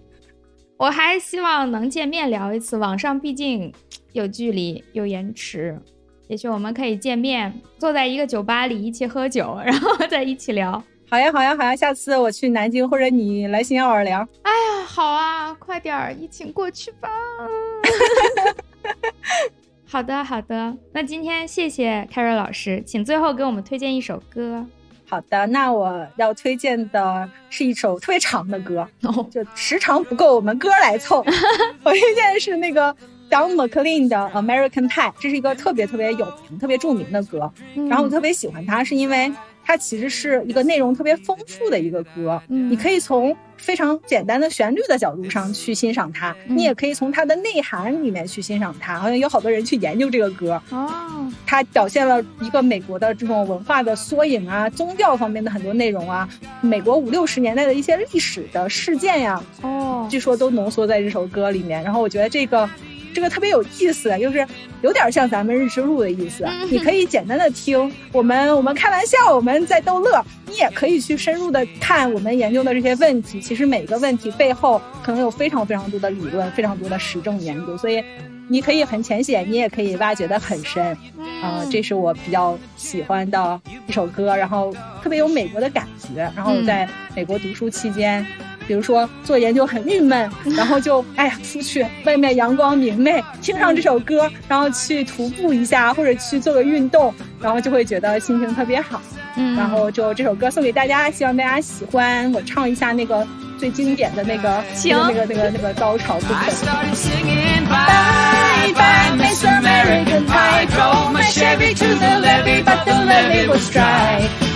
[0.78, 3.72] 我还希望能见面聊一次，网上毕竟
[4.14, 5.78] 有距离有延迟，
[6.28, 10.84] 也许我们可以见面，坐在一个酒吧里一起喝酒，然后再一起聊。
[11.08, 11.76] 好呀，好呀，好呀！
[11.76, 14.28] 下次我去南京，或者你来新奥尔良。
[14.44, 17.10] 哎呀，好啊，快点儿，疫情过去吧。
[19.86, 20.76] 好的，好的。
[20.94, 24.66] 那今天谢谢凯瑞老师，请最后给我们推荐一首歌。
[25.08, 28.88] 好的，那我要推荐的是一首特别长的歌，
[29.30, 31.18] 就时长不够，我们歌来凑。
[31.84, 32.96] 我推荐的是那个
[33.30, 37.52] Don McLean 的《American Pie》，这是一个特别特别有名、特别著名的歌。
[37.90, 39.32] 然后我特别喜欢它，是因为。
[39.64, 48.98] 它其实是一个内容特别丰富的一个歌，嗯你可以从非常简单的旋律的角度上去欣赏它，你也可以从它的内涵里面去欣赏它。
[49.00, 56.28] 好像有好多人去研究这个歌哦，它表现了一个美国的这种文化的缩影啊，宗教方面的很多内容啊，
[56.62, 61.82] 美国五六十年代的一些历史的事件呀，哦，据说都浓缩在这首歌里面。
[61.84, 62.70] 然后我觉得这个。
[63.14, 64.48] 这个特别有意思，就是
[64.82, 66.46] 有点像咱们日之路的意思。
[66.70, 70.24] 你可以简单的听我们，我们开玩笑，我们在逗乐。
[70.48, 73.40] 你也可以去深入的看我们研究的这些问题。
[73.40, 77.78] 其实每个问题背后可能有非常非常多的理论，非常多的实证研究。
[77.78, 78.04] 所以
[78.52, 80.86] 你可以很浅显，你也可以挖掘的很深。
[81.42, 86.30] 啊，这是我比较喜欢的一首歌，然后特别有美国的感觉。
[86.36, 88.26] 然后在美国读书期间。
[88.68, 99.02] 比如说做研究很郁闷，然后就哎呀出去外面阳光明媚，听上这首歌，然后去徒步一下或者去做个运动，然后就会觉得心情特别好。
[99.36, 102.32] 嗯，然后就这首歌送给大家，希望大家喜欢。
[102.34, 103.26] 我唱一下那个
[103.58, 106.38] 最经典的那个那个那个那个高潮部分。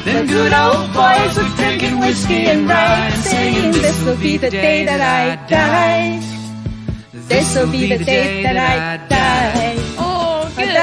[0.06, 4.86] The good old boys were drinking whiskey and rye, saying this will be the day
[4.86, 6.20] that I die.
[7.28, 10.05] This will be the day that I die。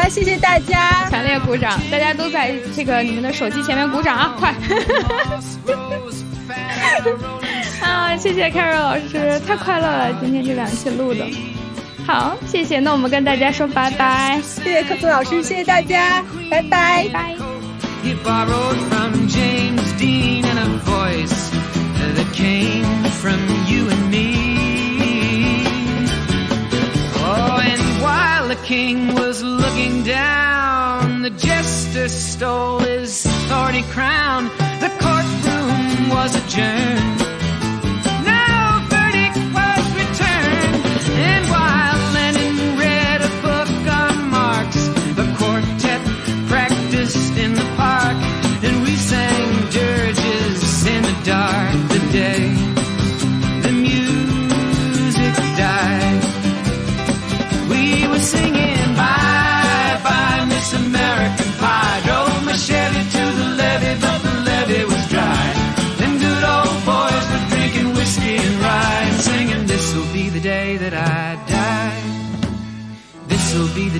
[0.09, 1.81] 谢谢大家，强烈鼓掌！
[1.91, 4.55] 大家都在这个你们的手机前面鼓掌啊，快！
[7.81, 11.25] 啊，谢谢 Carol 老师，太快乐了，今天这两期录的。
[12.07, 14.41] 好，谢谢，那我们跟大家说拜拜。
[14.43, 17.09] 谢谢科子老师，谢谢大家，拜拜。
[17.13, 17.37] 拜。
[18.05, 21.51] He borrowed from James Dean and a voice
[22.17, 22.85] that came
[23.21, 23.39] from
[23.69, 25.65] you and me.
[27.25, 29.41] Oh, and while the king was
[30.05, 34.45] down, the jester stole his thorny crown.
[34.81, 37.21] The courtroom was adjourned.
[38.31, 40.85] No verdict was returned.
[41.17, 44.77] And while Lenin read a book on Marx,
[45.17, 46.03] the quartet
[46.49, 48.17] practiced in the park,
[48.63, 51.73] and we sang dirges in the dark.
[51.89, 52.72] The day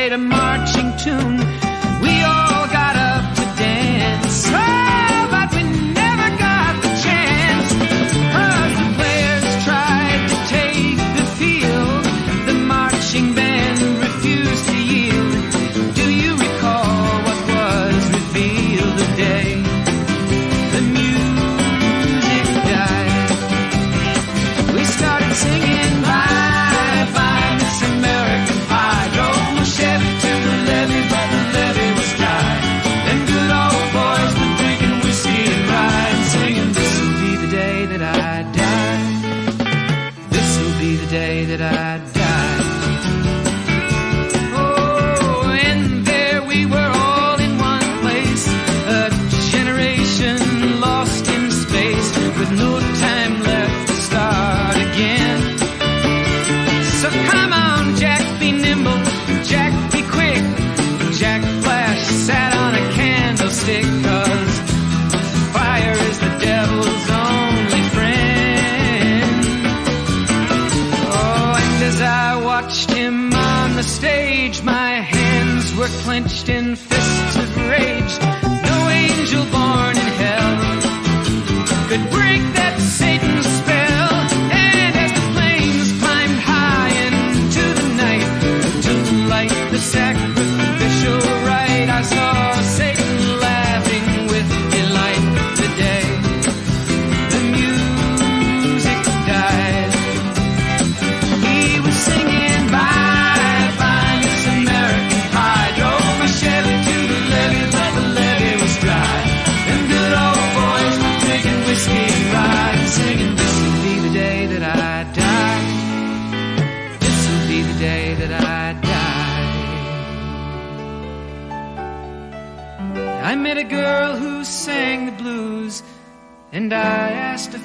[0.00, 1.49] played a marching tune.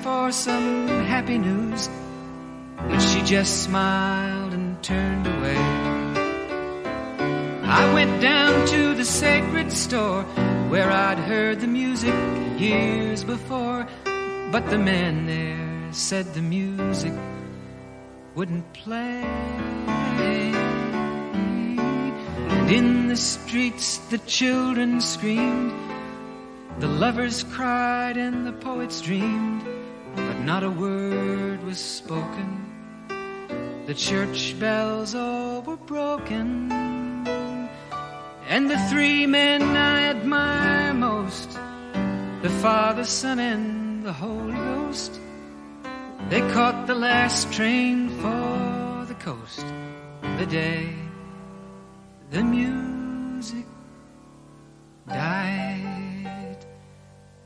[0.05, 1.89] For some happy news.
[2.77, 5.57] But she just smiled and turned away.
[7.63, 10.21] I went down to the sacred store
[10.69, 12.13] where I'd heard the music
[12.59, 13.87] years before.
[14.51, 17.13] But the man there said the music
[18.35, 19.23] wouldn't play.
[22.53, 25.73] And in the streets the children screamed,
[26.77, 29.74] the lovers cried, and the poets dreamed.
[30.45, 32.49] Not a word was spoken.
[33.87, 36.71] The church bells all were broken.
[38.47, 41.49] And the three men I admire most,
[42.43, 45.19] the Father, Son, and the Holy Ghost,
[46.29, 49.65] they caught the last train for the coast
[50.37, 50.93] the day
[52.29, 53.65] the music
[55.07, 56.65] died.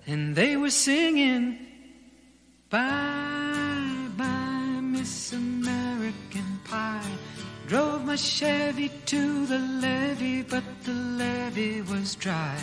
[0.05, 1.68] and they were singing,
[2.69, 7.17] Bye, bye, Miss American Pie.
[7.65, 12.55] Drove my Chevy to the levee, but the levee was dry.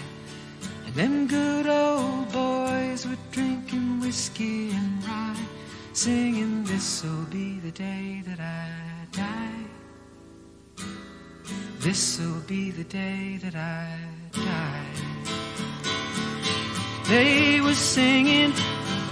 [0.87, 5.45] And them good old boys were drinking whiskey and rye,
[5.93, 8.71] singing, This'll be the day that I
[9.11, 9.65] die.
[11.81, 13.99] This'll be the day that I
[14.31, 14.87] die.
[17.09, 18.53] They were singing,